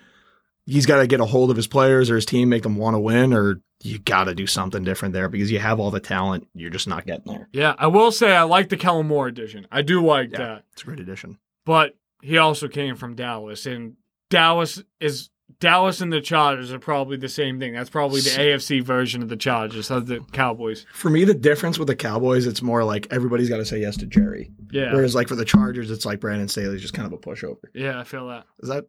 He's 0.67 0.87
got 0.87 0.99
to 1.01 1.07
get 1.07 1.21
a 1.21 1.25
hold 1.25 1.51
of 1.51 1.57
his 1.57 1.67
players 1.67 2.09
or 2.11 2.15
his 2.17 2.25
team, 2.27 2.49
make 2.49 2.63
them 2.63 2.77
want 2.77 2.95
to 2.95 3.01
win, 3.01 3.33
or 3.33 3.61
you 3.83 3.99
got 3.99 4.25
to 4.25 4.35
do 4.35 4.47
something 4.47 4.85
different 4.85 5.13
there 5.13 5.29
because 5.29 5.51
you 5.51 5.59
have 5.59 5.81
all 5.81 5.91
the 5.91 5.99
talent. 6.01 6.47
You're 6.55 6.71
just 6.71 6.87
not 6.87 7.05
getting 7.07 7.33
there. 7.33 7.49
Yeah, 7.53 7.75
I 7.79 7.89
will 7.89 8.13
say 8.13 8.35
I 8.37 8.43
like 8.45 8.69
the 8.69 8.77
Kellen 8.77 9.09
Moore 9.09 9.27
edition. 9.27 9.67
I 9.73 9.83
do 9.83 10.05
like 10.05 10.31
Yeah. 10.33 10.39
that, 10.39 10.65
It's 10.73 10.83
a 10.83 10.85
great 10.87 11.01
addition. 11.01 11.39
but 11.67 11.97
he 12.23 12.39
also 12.39 12.69
came 12.69 12.95
from 12.95 13.17
Dallas, 13.17 13.67
and 13.67 13.95
Dallas 14.31 14.83
is 15.01 15.31
Dallas 15.61 16.01
and 16.01 16.13
the 16.13 16.21
Chargers 16.21 16.73
are 16.73 16.79
probably 16.79 17.17
the 17.17 17.29
same 17.29 17.61
thing. 17.61 17.75
That's 17.75 17.91
probably 17.91 18.21
the 18.21 18.31
AFC 18.31 18.81
version 18.83 19.23
of 19.23 19.29
the 19.29 19.37
Chargers 19.37 19.91
of 19.91 20.07
the 20.07 20.21
Cowboys. 20.33 20.87
For 20.95 21.11
me, 21.11 21.25
the 21.25 21.35
difference 21.35 21.79
with 21.79 21.89
the 21.89 21.95
Cowboys, 21.97 22.47
it's 22.47 22.63
more 22.63 22.83
like 22.85 23.07
everybody's 23.11 23.49
got 23.51 23.59
to 23.59 23.65
say 23.65 23.79
yes 23.81 23.97
to 23.99 24.07
Jerry. 24.07 24.51
Yeah, 24.73 24.93
Whereas, 24.95 25.15
like 25.15 25.29
for 25.29 25.37
the 25.37 25.45
Chargers, 25.45 25.91
it's 25.91 26.07
like 26.07 26.21
Brandon 26.21 26.49
Staley's 26.49 26.81
just 26.81 26.95
kind 26.95 27.07
of 27.07 27.13
a 27.13 27.19
pushover. 27.19 27.59
yeah, 27.75 28.01
I 28.01 28.05
feel 28.05 28.29
that. 28.29 28.47
Is 28.61 28.71
that 28.71 28.87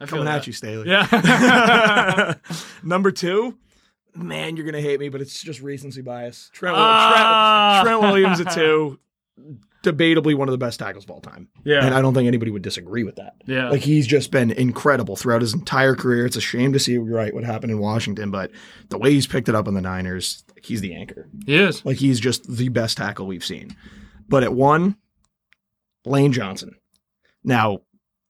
I 0.00 0.06
feel 0.06 0.18
coming 0.18 0.28
at 0.32 0.46
you, 0.46 0.52
Staley? 0.52 0.88
Yeah. 0.88 2.34
Number 2.82 3.10
two, 3.10 3.56
man, 4.14 4.56
you're 4.56 4.66
gonna 4.66 4.80
hate 4.80 4.98
me, 5.00 5.08
but 5.08 5.20
it's 5.20 5.42
just 5.42 5.60
recency 5.60 6.02
bias. 6.02 6.50
Trent, 6.52 6.76
Ah. 6.78 7.80
Trent, 7.84 8.00
Trent 8.00 8.12
Williams 8.12 8.40
at 8.40 8.52
two, 8.52 8.98
debatably 9.84 10.34
one 10.34 10.48
of 10.48 10.52
the 10.52 10.58
best 10.58 10.78
tackles 10.78 11.04
of 11.04 11.10
all 11.10 11.20
time, 11.20 11.48
yeah, 11.64 11.84
and 11.84 11.94
I 11.94 12.00
don't 12.02 12.12
think 12.14 12.26
anybody 12.26 12.50
would 12.50 12.62
disagree 12.62 13.04
with 13.04 13.16
that. 13.16 13.34
yeah. 13.46 13.68
Like 13.70 13.82
he's 13.82 14.06
just 14.06 14.30
been 14.30 14.50
incredible 14.50 15.16
throughout 15.16 15.40
his 15.42 15.54
entire 15.54 15.94
career. 15.94 16.26
It's 16.26 16.36
a 16.36 16.40
shame 16.40 16.72
to 16.72 16.78
see 16.78 16.98
right 16.98 17.32
what 17.34 17.44
happened 17.44 17.72
in 17.72 17.78
Washington, 17.78 18.30
but 18.30 18.50
the 18.88 18.98
way 18.98 19.12
he's 19.12 19.26
picked 19.26 19.48
it 19.48 19.54
up 19.54 19.68
in 19.68 19.74
the 19.74 19.80
Niners, 19.80 20.44
like, 20.54 20.64
he's 20.64 20.80
the 20.80 20.94
anchor. 20.94 21.28
he 21.46 21.56
is. 21.56 21.84
Like 21.84 21.96
he's 21.98 22.20
just 22.20 22.50
the 22.56 22.68
best 22.68 22.96
tackle 22.96 23.26
we've 23.26 23.44
seen. 23.44 23.76
But 24.28 24.42
at 24.44 24.52
one, 24.52 24.96
Lane 26.04 26.32
Johnson. 26.32 26.76
Now, 27.42 27.80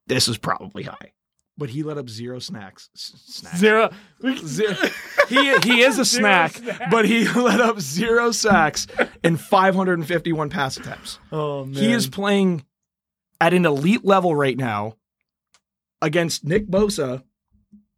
this 0.07 0.29
is 0.29 0.39
probably 0.39 0.85
high, 0.85 1.13
but 1.61 1.71
he 1.71 1.85
let 1.85 1.97
up 1.99 2.09
zero 2.09 2.41
snacks. 2.41 2.89
S- 2.97 3.13
snacks. 3.27 3.59
Zero. 3.59 3.91
Zero. 4.45 4.75
He 5.29 5.57
he 5.59 5.83
is 5.83 5.97
a 6.01 6.05
Zero 6.05 6.49
snack, 6.49 6.61
but 6.91 7.05
he 7.05 7.29
let 7.41 7.61
up 7.61 7.79
zero 7.79 8.33
sacks 8.33 8.89
and 9.23 9.41
551 9.41 10.51
pass 10.51 10.77
attempts. 10.77 11.21
Oh 11.31 11.65
man. 11.67 11.75
He 11.81 11.93
is 11.93 12.09
playing 12.09 12.65
at 13.41 13.55
an 13.55 13.65
elite 13.65 14.05
level 14.05 14.35
right 14.35 14.57
now 14.57 14.97
against 16.03 16.45
Nick 16.45 16.67
Bosa, 16.67 17.23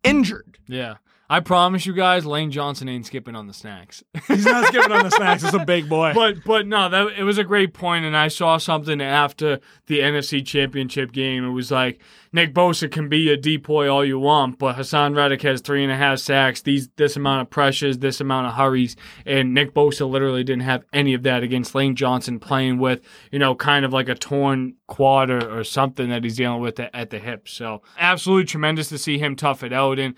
injured. 0.05 0.59
Yeah. 0.68 0.96
I 1.33 1.40
promise 1.40 1.87
you 1.87 1.95
guys, 1.95 2.27
Lane 2.27 2.51
Johnson 2.51 2.90
ain't 2.90 3.07
skipping 3.07 3.35
on 3.35 3.47
the 3.47 3.55
snacks. 3.55 4.05
He's 4.29 4.45
not 4.45 4.66
skipping 4.66 4.92
on 4.92 5.03
the 5.03 5.11
snacks. 5.11 5.42
It's 5.42 5.55
a 5.55 5.64
big 5.64 5.88
boy. 5.88 6.12
but 6.14 6.45
but 6.45 6.66
no, 6.66 6.90
that 6.90 7.18
it 7.18 7.23
was 7.23 7.38
a 7.38 7.42
great 7.42 7.73
point, 7.73 8.05
and 8.05 8.14
I 8.14 8.29
saw 8.29 8.59
something 8.59 9.01
after 9.01 9.59
the 9.87 10.01
NFC 10.01 10.45
Championship 10.45 11.11
game. 11.11 11.42
It 11.42 11.53
was 11.53 11.71
like 11.71 12.03
Nick 12.35 12.53
Bosa 12.53 12.92
can 12.92 13.09
be 13.09 13.31
a 13.31 13.38
decoy 13.38 13.88
all 13.88 14.05
you 14.05 14.18
want, 14.18 14.59
but 14.59 14.77
Haason 14.77 15.16
Reddick 15.16 15.40
has 15.40 15.62
three 15.62 15.83
and 15.83 15.90
a 15.90 15.97
half 15.97 16.18
sacks, 16.18 16.61
these 16.61 16.90
this 16.97 17.16
amount 17.16 17.40
of 17.40 17.49
pressures, 17.49 17.97
this 17.97 18.21
amount 18.21 18.49
of 18.49 18.53
hurries, 18.53 18.95
and 19.25 19.55
Nick 19.55 19.73
Bosa 19.73 20.07
literally 20.07 20.45
didn't 20.45 20.64
have 20.64 20.85
any 20.92 21.14
of 21.14 21.23
that 21.23 21.42
against 21.42 21.75
Lane 21.75 21.97
Johnson 21.97 22.40
playing 22.40 22.77
with 22.77 23.01
you 23.31 23.38
know 23.38 23.55
kind 23.55 23.87
of 23.87 23.92
like 23.95 24.11
a 24.11 24.14
torn 24.14 24.75
quad 24.87 25.31
or, 25.31 25.61
or 25.61 25.64
something 25.64 26.11
that 26.11 26.25
he's 26.25 26.37
dealing 26.37 26.61
with 26.61 26.79
at, 26.79 26.90
at 26.92 27.09
the 27.09 27.18
hip. 27.18 27.49
So 27.49 27.81
absolutely 27.99 28.45
tremendous 28.45 28.90
to 28.90 28.99
see 28.99 29.16
him 29.16 29.35
tough 29.35 29.62
it 29.62 29.73
out 29.73 29.99
and. 29.99 30.14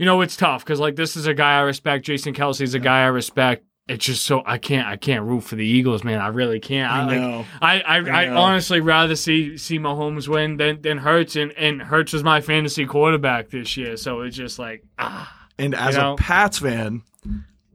You 0.00 0.06
know 0.06 0.22
it's 0.22 0.34
tough 0.34 0.64
because 0.64 0.80
like 0.80 0.96
this 0.96 1.14
is 1.14 1.26
a 1.26 1.34
guy 1.34 1.58
I 1.58 1.60
respect. 1.60 2.06
Jason 2.06 2.32
Kelce's 2.32 2.72
a 2.72 2.78
guy 2.78 3.02
I 3.02 3.08
respect. 3.08 3.66
It's 3.86 4.02
just 4.02 4.24
so 4.24 4.42
I 4.46 4.56
can't 4.56 4.88
I 4.88 4.96
can't 4.96 5.26
root 5.26 5.42
for 5.42 5.56
the 5.56 5.66
Eagles, 5.66 6.04
man. 6.04 6.20
I 6.20 6.28
really 6.28 6.58
can't. 6.58 6.90
I, 6.90 7.04
like, 7.04 7.20
know. 7.20 7.44
I 7.60 7.80
I, 7.82 7.96
I, 7.98 8.24
know. 8.24 8.38
honestly 8.38 8.80
rather 8.80 9.14
see 9.14 9.58
see 9.58 9.78
Mahomes 9.78 10.26
win 10.26 10.56
than 10.56 10.80
than 10.80 10.96
Hurts, 10.96 11.36
and 11.36 11.52
and 11.52 11.82
Hurts 11.82 12.14
was 12.14 12.24
my 12.24 12.40
fantasy 12.40 12.86
quarterback 12.86 13.50
this 13.50 13.76
year. 13.76 13.98
So 13.98 14.22
it's 14.22 14.34
just 14.34 14.58
like 14.58 14.84
ah, 14.98 15.30
And 15.58 15.74
as 15.74 15.96
You 15.96 16.00
know? 16.00 16.14
a 16.14 16.16
Pats 16.16 16.60
fan, 16.60 17.02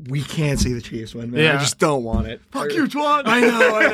we 0.08 0.24
can't 0.24 0.60
see 0.60 0.74
the 0.74 0.82
Chiefs 0.82 1.14
win, 1.14 1.30
man. 1.30 1.56
I 1.56 1.60
just 1.60 1.78
don't 1.78 2.04
want 2.04 2.26
it. 2.26 2.42
fuck 2.50 2.74
you, 2.74 2.88
Twon. 2.88 3.22
I 3.28 3.40
know, 3.42 3.76
I 3.76 3.88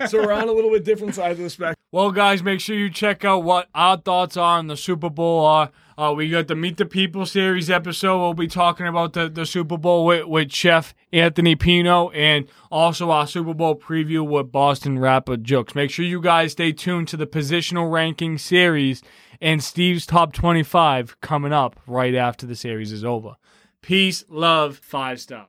know. 0.00 0.06
so 0.08 0.26
we're 0.26 0.32
on 0.32 0.48
a 0.48 0.52
little 0.52 0.72
bit 0.72 0.84
different 0.84 1.14
sides 1.14 1.38
of 1.38 1.44
the 1.44 1.50
spectrum. 1.50 1.76
Well, 1.92 2.10
guys, 2.10 2.42
make 2.42 2.58
sure 2.58 2.74
you 2.74 2.90
check 2.90 3.24
out 3.24 3.44
what 3.44 3.68
our 3.76 3.96
thoughts 3.96 4.36
are 4.36 4.58
on 4.58 4.66
the 4.66 4.76
Super 4.76 5.08
Bowl. 5.08 5.46
Are 5.46 5.70
uh, 5.98 6.12
we 6.14 6.28
got 6.28 6.46
the 6.46 6.54
Meet 6.54 6.76
the 6.76 6.84
People 6.84 7.24
series 7.24 7.70
episode? 7.70 8.18
We'll 8.18 8.34
be 8.34 8.46
talking 8.46 8.86
about 8.86 9.14
the, 9.14 9.28
the 9.28 9.46
Super 9.46 9.78
Bowl 9.78 10.04
with, 10.04 10.26
with 10.26 10.52
Chef 10.52 10.94
Anthony 11.12 11.56
Pino 11.56 12.10
and 12.10 12.46
also 12.70 13.10
our 13.10 13.26
Super 13.26 13.54
Bowl 13.54 13.74
preview 13.74 14.26
with 14.26 14.52
Boston 14.52 14.98
rapper 14.98 15.36
Jokes. 15.36 15.74
Make 15.74 15.90
sure 15.90 16.04
you 16.04 16.20
guys 16.20 16.52
stay 16.52 16.72
tuned 16.72 17.08
to 17.08 17.16
the 17.16 17.26
positional 17.26 17.90
ranking 17.90 18.36
series 18.36 19.02
and 19.40 19.62
Steve's 19.62 20.06
top 20.06 20.32
25 20.32 21.20
coming 21.20 21.52
up 21.52 21.80
right 21.86 22.14
after 22.14 22.46
the 22.46 22.56
series 22.56 22.92
is 22.92 23.04
over. 23.04 23.36
Peace, 23.80 24.24
love, 24.28 24.78
five 24.78 25.20
star. 25.20 25.44